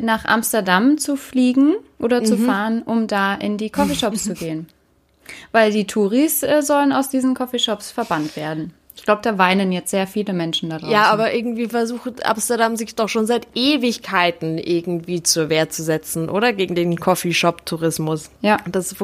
nach 0.00 0.24
Amsterdam 0.24 0.98
zu 0.98 1.16
fliegen 1.16 1.74
oder 2.00 2.20
mhm. 2.20 2.24
zu 2.26 2.36
fahren, 2.36 2.82
um 2.82 3.06
da 3.06 3.34
in 3.34 3.56
die 3.56 3.70
Coffeeshops 3.70 4.24
zu 4.24 4.34
gehen. 4.34 4.66
Weil 5.52 5.70
die 5.70 5.86
Touris 5.86 6.42
äh, 6.42 6.60
sollen 6.62 6.92
aus 6.92 7.08
diesen 7.08 7.34
Coffeeshops 7.34 7.92
verbannt 7.92 8.34
werden. 8.34 8.74
Ich 8.94 9.04
glaube, 9.04 9.22
da 9.22 9.38
weinen 9.38 9.72
jetzt 9.72 9.90
sehr 9.90 10.06
viele 10.06 10.32
Menschen 10.32 10.70
da 10.70 10.78
draußen. 10.78 10.92
Ja, 10.92 11.04
aber 11.04 11.34
irgendwie 11.34 11.66
versucht 11.66 12.24
Amsterdam 12.26 12.76
sich 12.76 12.94
doch 12.94 13.08
schon 13.08 13.26
seit 13.26 13.48
Ewigkeiten 13.54 14.58
irgendwie 14.58 15.22
zur 15.22 15.48
Wehr 15.48 15.70
zu 15.70 15.82
setzen, 15.82 16.28
oder? 16.28 16.52
Gegen 16.52 16.74
den 16.74 17.00
Coffeeshop-Tourismus. 17.00 18.30
Ja. 18.42 18.58
Das 18.70 18.94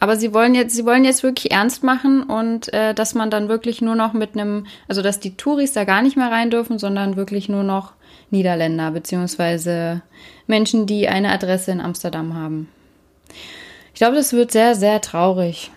aber 0.00 0.16
sie 0.16 0.32
wollen 0.32 0.54
jetzt, 0.54 0.74
sie 0.74 0.86
wollen 0.86 1.04
jetzt 1.04 1.22
wirklich 1.22 1.52
ernst 1.52 1.84
machen 1.84 2.22
und 2.22 2.72
äh, 2.72 2.94
dass 2.94 3.14
man 3.14 3.30
dann 3.30 3.48
wirklich 3.48 3.82
nur 3.82 3.94
noch 3.94 4.12
mit 4.14 4.34
einem, 4.34 4.66
also 4.88 5.02
dass 5.02 5.20
die 5.20 5.36
Touris 5.36 5.72
da 5.72 5.84
gar 5.84 6.02
nicht 6.02 6.16
mehr 6.16 6.32
rein 6.32 6.50
dürfen, 6.50 6.78
sondern 6.78 7.16
wirklich 7.16 7.48
nur 7.48 7.62
noch 7.62 7.92
Niederländer 8.30 8.90
beziehungsweise 8.90 10.02
Menschen, 10.46 10.86
die 10.86 11.06
eine 11.06 11.30
Adresse 11.30 11.70
in 11.70 11.80
Amsterdam 11.80 12.34
haben. 12.34 12.68
Ich 13.92 13.98
glaube, 13.98 14.16
das 14.16 14.32
wird 14.32 14.50
sehr, 14.50 14.74
sehr 14.74 15.00
traurig. 15.00 15.70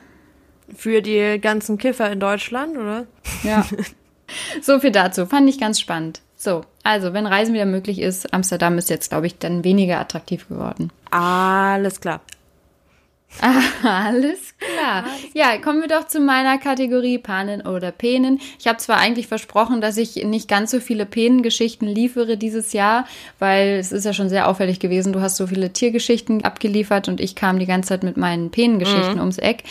Für 0.75 1.01
die 1.01 1.39
ganzen 1.39 1.77
Kiffer 1.77 2.11
in 2.11 2.19
Deutschland, 2.19 2.77
oder? 2.77 3.05
Ja. 3.43 3.65
So 4.61 4.79
viel 4.81 4.91
dazu. 4.91 5.25
Fand 5.25 5.49
ich 5.49 5.57
ganz 5.57 5.79
spannend. 5.79 6.19
So, 6.35 6.65
also, 6.83 7.13
wenn 7.13 7.25
Reisen 7.25 7.53
wieder 7.53 7.65
möglich 7.65 7.99
ist, 7.99 8.33
Amsterdam 8.33 8.77
ist 8.77 8.89
jetzt, 8.89 9.09
glaube 9.09 9.27
ich, 9.27 9.37
dann 9.37 9.63
weniger 9.63 9.99
attraktiv 9.99 10.47
geworden. 10.49 10.91
Alles 11.11 12.01
klar. 12.01 12.21
Alles 13.83 14.55
klar. 14.57 15.05
Ja, 15.33 15.57
kommen 15.57 15.81
wir 15.81 15.87
doch 15.87 16.07
zu 16.07 16.19
meiner 16.19 16.57
Kategorie 16.57 17.17
Panen 17.17 17.61
oder 17.61 17.91
Penen. 17.91 18.39
Ich 18.57 18.67
habe 18.67 18.77
zwar 18.77 18.97
eigentlich 18.97 19.27
versprochen, 19.27 19.81
dass 19.81 19.97
ich 19.97 20.15
nicht 20.23 20.47
ganz 20.47 20.71
so 20.71 20.79
viele 20.79 21.05
Penengeschichten 21.05 21.87
liefere 21.87 22.37
dieses 22.37 22.73
Jahr, 22.73 23.05
weil 23.37 23.77
es 23.79 23.91
ist 23.91 24.05
ja 24.05 24.13
schon 24.13 24.29
sehr 24.29 24.47
auffällig 24.47 24.79
gewesen. 24.79 25.13
Du 25.13 25.21
hast 25.21 25.35
so 25.35 25.47
viele 25.47 25.71
Tiergeschichten 25.71 26.45
abgeliefert 26.45 27.09
und 27.09 27.19
ich 27.19 27.35
kam 27.35 27.59
die 27.59 27.65
ganze 27.65 27.89
Zeit 27.89 28.03
mit 28.03 28.17
meinen 28.17 28.49
Penengeschichten 28.49 29.15
mhm. 29.15 29.19
ums 29.19 29.37
Eck 29.37 29.63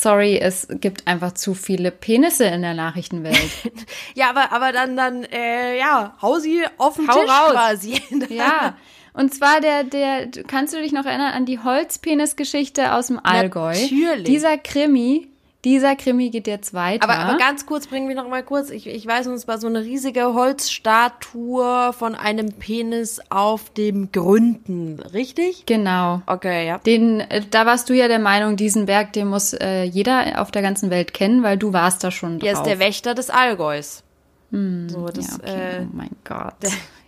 sorry, 0.00 0.38
es 0.38 0.66
gibt 0.70 1.06
einfach 1.06 1.32
zu 1.32 1.54
viele 1.54 1.90
Penisse 1.90 2.44
in 2.44 2.62
der 2.62 2.74
Nachrichtenwelt. 2.74 3.50
ja, 4.14 4.30
aber, 4.30 4.52
aber 4.52 4.72
dann, 4.72 4.96
dann, 4.96 5.24
äh, 5.24 5.78
ja, 5.78 6.16
hau 6.20 6.38
sie 6.38 6.64
auf 6.78 6.96
den 6.96 7.08
Hau 7.08 7.20
Tisch 7.20 7.30
raus. 7.30 7.52
quasi. 7.52 8.02
ja. 8.28 8.76
Und 9.12 9.32
zwar 9.32 9.60
der, 9.60 9.84
der, 9.84 10.28
kannst 10.46 10.74
du 10.74 10.80
dich 10.80 10.92
noch 10.92 11.06
erinnern 11.06 11.32
an 11.32 11.46
die 11.46 11.60
Holzpenis-Geschichte 11.60 12.92
aus 12.92 13.06
dem 13.06 13.20
Allgäu? 13.22 13.72
Natürlich. 13.72 14.24
Dieser 14.24 14.58
Krimi, 14.58 15.28
dieser 15.64 15.96
Krimi 15.96 16.30
geht 16.30 16.46
jetzt 16.46 16.74
weiter. 16.74 17.04
Aber, 17.04 17.18
aber 17.18 17.38
ganz 17.38 17.66
kurz, 17.66 17.86
bringen 17.86 18.08
wir 18.08 18.14
noch 18.14 18.28
mal 18.28 18.42
kurz. 18.42 18.70
Ich, 18.70 18.86
ich 18.86 19.06
weiß, 19.06 19.26
es 19.26 19.48
war 19.48 19.58
so 19.58 19.66
eine 19.66 19.82
riesige 19.82 20.34
Holzstatue 20.34 21.92
von 21.92 22.14
einem 22.14 22.52
Penis 22.52 23.20
auf 23.30 23.70
dem 23.70 24.12
Gründen, 24.12 25.00
richtig? 25.00 25.64
Genau. 25.66 26.22
Okay, 26.26 26.66
ja. 26.66 26.78
Den, 26.78 27.20
äh, 27.20 27.42
da 27.50 27.66
warst 27.66 27.88
du 27.88 27.94
ja 27.94 28.08
der 28.08 28.18
Meinung, 28.18 28.56
diesen 28.56 28.86
Berg, 28.86 29.12
den 29.14 29.28
muss 29.28 29.54
äh, 29.54 29.84
jeder 29.84 30.40
auf 30.40 30.50
der 30.50 30.62
ganzen 30.62 30.90
Welt 30.90 31.14
kennen, 31.14 31.42
weil 31.42 31.56
du 31.56 31.72
warst 31.72 32.04
da 32.04 32.10
schon 32.10 32.38
drauf. 32.38 32.48
Er 32.48 32.52
ist 32.54 32.64
der 32.64 32.78
Wächter 32.78 33.14
des 33.14 33.30
Allgäus. 33.30 34.02
Hm, 34.50 34.88
so, 34.88 35.06
das, 35.06 35.26
ja, 35.26 35.34
okay. 35.36 35.76
äh, 35.78 35.80
oh 35.82 35.88
mein 35.92 36.16
Gott. 36.24 36.54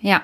ja. 0.01 0.23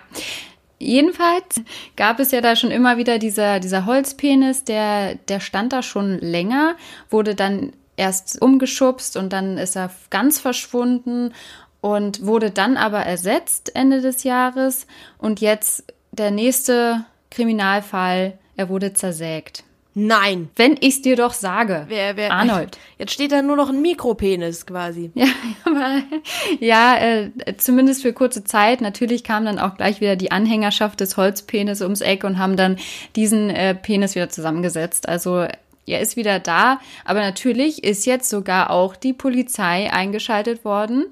Jedenfalls 0.79 1.63
gab 1.95 2.19
es 2.19 2.33
ja 2.33 2.41
da 2.41 2.57
schon 2.57 2.73
immer 2.73 2.97
wieder 2.97 3.21
dieser, 3.21 3.61
dieser 3.61 3.87
Holzpenis, 3.87 4.65
der, 4.65 5.15
der 5.15 5.39
stand 5.39 5.73
da 5.73 5.81
schon 5.81 6.19
länger, 6.19 6.75
wurde 7.09 7.37
dann 7.37 7.73
erst 7.97 8.41
umgeschubst 8.41 9.17
und 9.17 9.33
dann 9.33 9.59
ist 9.59 9.77
er 9.77 9.91
ganz 10.11 10.41
verschwunden 10.41 11.33
und 11.81 12.25
wurde 12.25 12.51
dann 12.51 12.77
aber 12.77 13.01
ersetzt 13.01 13.75
Ende 13.75 14.01
des 14.01 14.23
Jahres. 14.25 14.87
Und 15.19 15.41
jetzt 15.41 15.85
der 16.13 16.31
nächste 16.31 17.05
Kriminalfall, 17.31 18.39
er 18.57 18.69
wurde 18.69 18.93
zersägt. 18.93 19.65
Nein. 19.95 20.49
Wenn 20.57 20.77
ich's 20.81 21.03
dir 21.03 21.17
doch 21.17 21.35
sage. 21.35 21.85
Wer, 21.89 22.17
wer, 22.17 22.33
Arnold. 22.33 22.79
Jetzt 22.99 23.13
steht 23.13 23.31
da 23.31 23.43
nur 23.43 23.57
noch 23.57 23.69
ein 23.69 23.83
Mikropenis 23.83 24.65
quasi. 24.65 25.11
Ja, 25.15 25.27
aber, 25.65 26.03
ja 26.61 26.97
äh, 26.97 27.31
zumindest 27.59 28.01
für 28.01 28.15
kurze 28.15 28.43
Zeit. 28.43 28.81
Natürlich 28.81 29.23
kam 29.23 29.45
dann 29.45 29.59
auch 29.59 29.77
gleich 29.77 30.01
wieder 30.01 30.17
die 30.17 30.31
Anhängerschaft 30.31 31.01
des 31.01 31.19
Holzpenis 31.19 31.83
ums 31.83 32.01
Eck 32.01 32.25
und 32.25 32.39
haben 32.39 32.57
dann 32.57 32.79
diesen 33.17 33.51
äh, 33.51 33.75
Penis 33.75 34.15
wieder 34.15 34.31
zusammengesetzt. 34.31 35.09
Also 35.09 35.47
er 35.87 36.01
ist 36.01 36.17
wieder 36.17 36.39
da, 36.39 36.81
aber 37.05 37.21
natürlich 37.21 37.83
ist 37.85 38.07
jetzt 38.07 38.29
sogar 38.29 38.71
auch 38.71 38.95
die 38.97 39.13
Polizei 39.13 39.93
eingeschaltet 39.93 40.65
worden, 40.65 41.07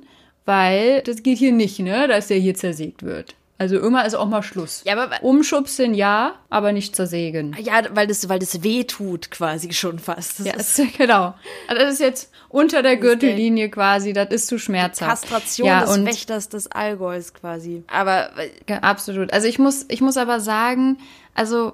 weil 0.45 1.03
das 1.03 1.23
geht 1.23 1.39
hier 1.39 1.53
nicht, 1.53 1.79
ne, 1.81 2.09
dass 2.09 2.29
der 2.29 2.39
hier 2.39 2.55
zersägt 2.55 3.03
wird. 3.03 3.35
Also 3.59 3.79
immer 3.79 4.07
ist 4.07 4.15
auch 4.15 4.27
mal 4.27 4.43
Schluss. 4.43 4.81
Ja, 4.87 4.95
aber- 4.97 5.23
Umschubsen 5.23 5.93
ja, 5.93 6.37
aber 6.49 6.73
nicht 6.73 6.97
zersägen. 6.97 7.55
Ja, 7.61 7.83
weil 7.95 8.07
das, 8.07 8.27
weil 8.31 8.39
das 8.39 8.63
weh 8.63 8.85
tut 8.85 9.31
quasi 9.31 9.75
schon 9.75 9.99
fast. 9.99 10.39
Das 10.41 10.47
Ja, 10.47 10.55
ist 10.55 10.81
genau. 10.97 11.35
Also 11.69 11.83
das 11.83 11.93
ist 11.95 12.01
jetzt 12.01 12.33
unter 12.49 12.83
der 12.83 12.97
Gürtellinie 12.97 13.69
quasi, 13.69 14.15
das 14.15 14.31
ist 14.31 14.47
zu 14.47 14.59
schmerzhaft. 14.59 15.11
Kastration 15.29 15.69
ja, 15.69 15.85
des 15.85 16.07
Wächters 16.07 16.49
des 16.49 16.73
Allgäus 16.73 17.35
quasi. 17.35 17.83
Aber 17.93 18.31
äh, 18.39 18.49
Ja, 18.67 18.79
absolut. 18.79 19.31
Also 19.35 19.47
ich 19.47 19.59
muss, 19.59 19.85
ich 19.89 20.01
muss 20.01 20.17
aber 20.17 20.41
sagen, 20.41 20.97
also, 21.35 21.73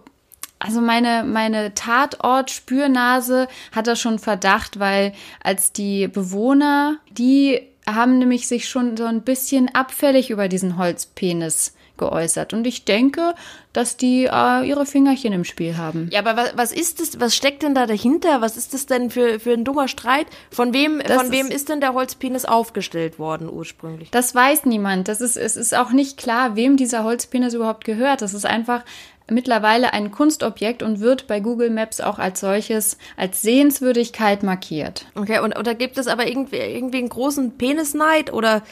also 0.58 0.80
meine, 0.80 1.22
meine 1.24 1.74
Tatort-Spürnase 1.74 3.48
hat 3.72 3.86
da 3.86 3.96
schon 3.96 4.18
Verdacht, 4.18 4.78
weil 4.78 5.12
als 5.42 5.72
die 5.72 6.08
Bewohner, 6.08 6.98
die 7.10 7.60
haben 7.86 8.18
nämlich 8.18 8.48
sich 8.48 8.68
schon 8.68 8.96
so 8.96 9.04
ein 9.04 9.22
bisschen 9.22 9.72
abfällig 9.74 10.30
über 10.30 10.48
diesen 10.48 10.76
Holzpenis 10.76 11.72
geäußert. 11.98 12.52
Und 12.52 12.66
ich 12.66 12.84
denke, 12.84 13.34
dass 13.72 13.96
die 13.96 14.24
äh, 14.24 14.68
ihre 14.68 14.84
Fingerchen 14.84 15.32
im 15.32 15.44
Spiel 15.44 15.78
haben. 15.78 16.10
Ja, 16.12 16.18
aber 16.18 16.36
was, 16.36 16.52
was 16.56 16.72
ist 16.72 17.00
das? 17.00 17.20
Was 17.20 17.34
steckt 17.34 17.62
denn 17.62 17.74
da 17.74 17.86
dahinter? 17.86 18.40
Was 18.42 18.56
ist 18.58 18.74
das 18.74 18.84
denn 18.86 19.10
für, 19.10 19.40
für 19.40 19.52
ein 19.52 19.64
dummer 19.64 19.88
Streit? 19.88 20.26
Von 20.50 20.74
wem, 20.74 20.98
Das 21.06 21.16
von 21.22 21.30
wem 21.32 21.46
ist- 21.46 21.54
ist 21.54 21.68
denn 21.70 21.80
der 21.80 21.94
Holzpenis 21.94 22.44
aufgestellt 22.44 23.18
worden 23.18 23.48
ursprünglich? 23.48 24.10
Das 24.10 24.34
weiß 24.34 24.66
niemand. 24.66 25.08
Das 25.08 25.20
ist, 25.22 25.36
es 25.36 25.56
ist 25.56 25.74
auch 25.74 25.90
nicht 25.90 26.18
klar, 26.18 26.54
wem 26.56 26.76
dieser 26.76 27.02
Holzpenis 27.04 27.54
überhaupt 27.54 27.84
gehört. 27.86 28.20
Das 28.20 28.34
ist 28.34 28.44
einfach 28.44 28.84
mittlerweile 29.30 29.92
ein 29.92 30.10
Kunstobjekt 30.10 30.82
und 30.82 31.00
wird 31.00 31.26
bei 31.26 31.40
Google 31.40 31.70
Maps 31.70 32.00
auch 32.00 32.18
als 32.18 32.40
solches, 32.40 32.96
als 33.16 33.42
Sehenswürdigkeit 33.42 34.42
markiert. 34.42 35.06
Okay, 35.14 35.40
und 35.40 35.58
oder 35.58 35.74
gibt 35.74 35.98
es 35.98 36.06
aber 36.06 36.26
irgendwie, 36.28 36.56
irgendwie 36.56 36.98
einen 36.98 37.08
großen 37.08 37.56
Penisneid 37.58 38.32
oder 38.32 38.62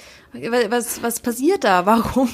was, 0.69 1.03
was 1.03 1.21
passiert 1.21 1.65
da? 1.65 1.87
Warum, 1.87 2.29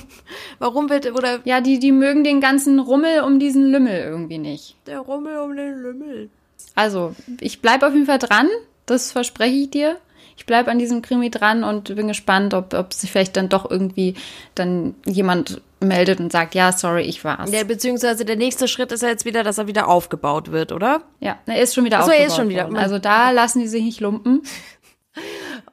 warum 0.58 0.90
wird, 0.90 1.12
oder 1.12 1.40
Ja, 1.44 1.60
die, 1.60 1.78
die 1.78 1.92
mögen 1.92 2.24
den 2.24 2.40
ganzen 2.40 2.78
Rummel 2.78 3.20
um 3.22 3.38
diesen 3.38 3.70
Lümmel 3.70 4.00
irgendwie 4.00 4.38
nicht. 4.38 4.76
der 4.86 5.00
Rummel 5.00 5.38
um 5.38 5.56
den 5.56 5.82
Lümmel? 5.82 6.30
Also, 6.74 7.14
ich 7.40 7.60
bleibe 7.62 7.86
auf 7.86 7.94
jeden 7.94 8.06
Fall 8.06 8.18
dran. 8.18 8.48
Das 8.86 9.12
verspreche 9.12 9.54
ich 9.54 9.70
dir. 9.70 9.96
Ich 10.40 10.46
bleibe 10.46 10.70
an 10.70 10.78
diesem 10.78 11.02
Krimi 11.02 11.30
dran 11.30 11.64
und 11.64 11.94
bin 11.94 12.08
gespannt, 12.08 12.54
ob, 12.54 12.72
ob 12.72 12.94
sich 12.94 13.12
vielleicht 13.12 13.36
dann 13.36 13.50
doch 13.50 13.70
irgendwie 13.70 14.14
dann 14.54 14.94
jemand 15.04 15.60
meldet 15.80 16.18
und 16.18 16.32
sagt, 16.32 16.54
ja, 16.54 16.72
sorry, 16.72 17.02
ich 17.02 17.22
war's. 17.24 17.52
Ja, 17.52 17.62
beziehungsweise 17.62 18.24
der 18.24 18.36
nächste 18.36 18.66
Schritt 18.66 18.90
ist 18.90 19.02
ja 19.02 19.10
jetzt 19.10 19.26
wieder, 19.26 19.42
dass 19.42 19.58
er 19.58 19.66
wieder 19.66 19.86
aufgebaut 19.86 20.50
wird, 20.50 20.72
oder? 20.72 21.02
Ja, 21.20 21.38
er 21.44 21.60
ist 21.60 21.74
schon 21.74 21.84
wieder 21.84 21.98
Ach 21.98 22.06
so, 22.06 22.10
er 22.10 22.24
ist 22.24 22.32
aufgebaut 22.32 22.36
schon 22.38 22.48
wieder. 22.48 22.64
worden. 22.64 22.76
Also 22.78 22.98
da 22.98 23.32
lassen 23.32 23.60
die 23.60 23.68
sich 23.68 23.82
nicht 23.84 24.00
lumpen. 24.00 24.40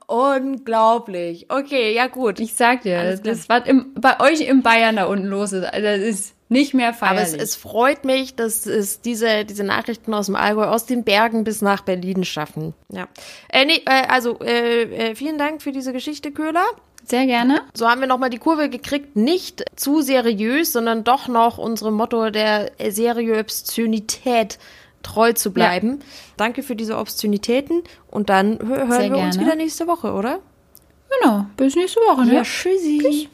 Unglaublich. 0.05 1.45
Okay, 1.49 1.95
ja 1.95 2.07
gut. 2.07 2.41
Ich 2.41 2.53
sag 2.55 2.81
dir, 2.81 3.15
das, 3.23 3.47
was 3.47 3.65
im, 3.67 3.93
bei 3.93 4.19
euch 4.19 4.41
in 4.41 4.63
Bayern 4.63 4.97
da 4.97 5.05
unten 5.05 5.27
los 5.27 5.53
ist, 5.53 5.63
also 5.63 5.81
das 5.81 5.99
ist 5.99 6.35
nicht 6.49 6.73
mehr 6.73 6.89
Aber 6.89 6.97
feierlich. 6.97 7.33
es, 7.35 7.41
es 7.51 7.55
freut 7.55 8.05
mich, 8.05 8.35
dass 8.35 8.65
es 8.65 9.01
diese, 9.01 9.43
diese 9.45 9.63
Nachrichten 9.63 10.13
aus 10.13 10.27
dem 10.27 10.35
Allgäu, 10.35 10.65
aus 10.65 10.85
den 10.85 11.03
Bergen 11.03 11.43
bis 11.43 11.61
nach 11.61 11.81
Berlin 11.81 12.23
schaffen. 12.23 12.73
Ja. 12.89 13.07
Äh, 13.49 13.65
nee, 13.65 13.81
äh, 13.85 14.07
also, 14.07 14.39
äh, 14.39 14.83
äh, 15.11 15.15
vielen 15.15 15.37
Dank 15.37 15.61
für 15.61 15.71
diese 15.71 15.91
Geschichte, 15.93 16.31
Köhler. 16.31 16.63
Sehr 17.05 17.25
gerne. 17.25 17.61
So 17.73 17.87
haben 17.89 18.01
wir 18.01 18.07
nochmal 18.07 18.29
die 18.29 18.37
Kurve 18.37 18.69
gekriegt, 18.69 19.15
nicht 19.15 19.63
zu 19.77 20.01
seriös, 20.01 20.73
sondern 20.73 21.03
doch 21.05 21.27
noch 21.29 21.57
unserem 21.57 21.93
Motto 21.93 22.29
der 22.31 22.71
Seriöbszönität 22.85 24.57
treu 25.03 25.31
zu 25.33 25.51
bleiben. 25.53 25.99
Danke 26.35 26.63
für 26.63 26.75
diese 26.75 26.97
Obszönitäten 26.97 27.83
und 28.11 28.29
dann 28.29 28.57
hö- 28.57 28.87
hören 28.87 28.91
Sehr 28.91 29.09
wir 29.11 29.17
uns 29.19 29.35
gerne. 29.37 29.39
wieder 29.47 29.55
nächste 29.55 29.87
Woche, 29.87 30.11
oder? 30.11 30.39
Genau. 31.21 31.45
Bis 31.55 31.75
nächste 31.75 31.99
Woche. 32.01 32.25
Ne? 32.25 32.41
tschüssi. 32.43 33.29